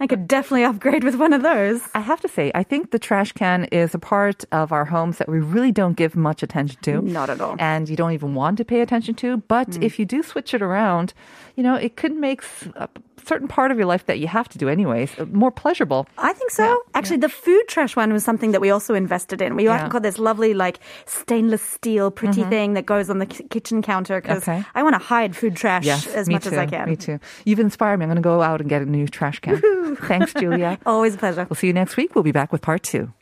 I 0.00 0.06
could 0.06 0.26
definitely 0.26 0.64
upgrade 0.64 0.89
with 0.98 1.14
one 1.14 1.32
of 1.32 1.42
those. 1.42 1.80
I 1.94 2.00
have 2.00 2.20
to 2.20 2.28
say, 2.28 2.50
I 2.54 2.62
think 2.62 2.90
the 2.90 2.98
trash 2.98 3.32
can 3.32 3.64
is 3.64 3.94
a 3.94 3.98
part 3.98 4.44
of 4.52 4.72
our 4.72 4.84
homes 4.84 5.18
that 5.18 5.28
we 5.28 5.38
really 5.38 5.72
don't 5.72 5.94
give 5.94 6.16
much 6.16 6.42
attention 6.42 6.80
to. 6.82 7.00
Not 7.02 7.30
at 7.30 7.40
all. 7.40 7.56
And 7.58 7.88
you 7.88 7.96
don't 7.96 8.12
even 8.12 8.34
want 8.34 8.58
to 8.58 8.64
pay 8.64 8.80
attention 8.80 9.14
to. 9.16 9.38
But 9.38 9.70
mm. 9.70 9.82
if 9.82 9.98
you 9.98 10.04
do 10.04 10.22
switch 10.22 10.54
it 10.54 10.62
around, 10.62 11.14
you 11.56 11.62
know, 11.62 11.74
it 11.74 11.96
could 11.96 12.14
make 12.14 12.42
a 12.74 12.88
certain 13.26 13.48
part 13.48 13.70
of 13.70 13.76
your 13.78 13.86
life 13.86 14.06
that 14.06 14.18
you 14.18 14.26
have 14.28 14.48
to 14.50 14.58
do 14.58 14.68
anyways 14.68 15.18
uh, 15.18 15.26
more 15.32 15.50
pleasurable. 15.50 16.06
I 16.18 16.32
think 16.32 16.50
so. 16.50 16.82
Actually, 16.94 17.18
the 17.18 17.28
food 17.28 17.62
trash 17.68 17.96
one 17.96 18.12
was 18.12 18.24
something 18.24 18.52
that 18.52 18.60
we 18.60 18.70
also 18.70 18.94
invested 18.94 19.40
in. 19.42 19.56
We 19.56 19.64
Yeah. 19.64 19.78
Mm-hmm. 19.80 19.88
got 19.90 20.02
this 20.02 20.18
lovely, 20.18 20.54
like, 20.54 20.80
stainless 21.06 21.62
steel, 21.62 22.10
pretty 22.10 22.42
thing 22.44 22.74
that 22.74 22.86
goes 22.86 23.10
on 23.10 23.18
the 23.18 23.26
ki- 23.26 23.44
kitchen 23.50 23.82
counter 23.82 24.20
because 24.20 24.42
Okay. 24.48 24.64
I 24.74 24.82
want 24.82 24.94
to 24.94 24.98
hide 24.98 25.36
food 25.36 25.56
trash 25.56 25.84
Yes, 25.84 26.06
as 26.08 26.28
much 26.28 26.44
too. 26.44 26.50
as 26.50 26.58
I 26.58 26.66
can. 26.66 26.88
Me 26.88 26.96
too. 26.96 27.18
You've 27.44 27.60
inspired 27.60 27.98
me. 27.98 28.04
I'm 28.04 28.08
going 28.08 28.16
to 28.16 28.22
go 28.22 28.42
out 28.42 28.60
and 28.60 28.68
get 28.68 28.82
a 28.82 28.86
new 28.86 29.06
trash 29.08 29.38
can. 29.40 29.96
Thanks, 29.96 30.32
Julia. 30.34 30.78
Always 30.86 31.14
a 31.14 31.18
pleasure. 31.18 31.46
We'll 31.48 31.56
see 31.56 31.66
you 31.66 31.72
next 31.72 31.96
week. 31.96 32.14
We'll 32.14 32.24
be 32.24 32.32
back 32.32 32.52
with 32.52 32.62
part 32.62 32.82
two. 32.82 33.12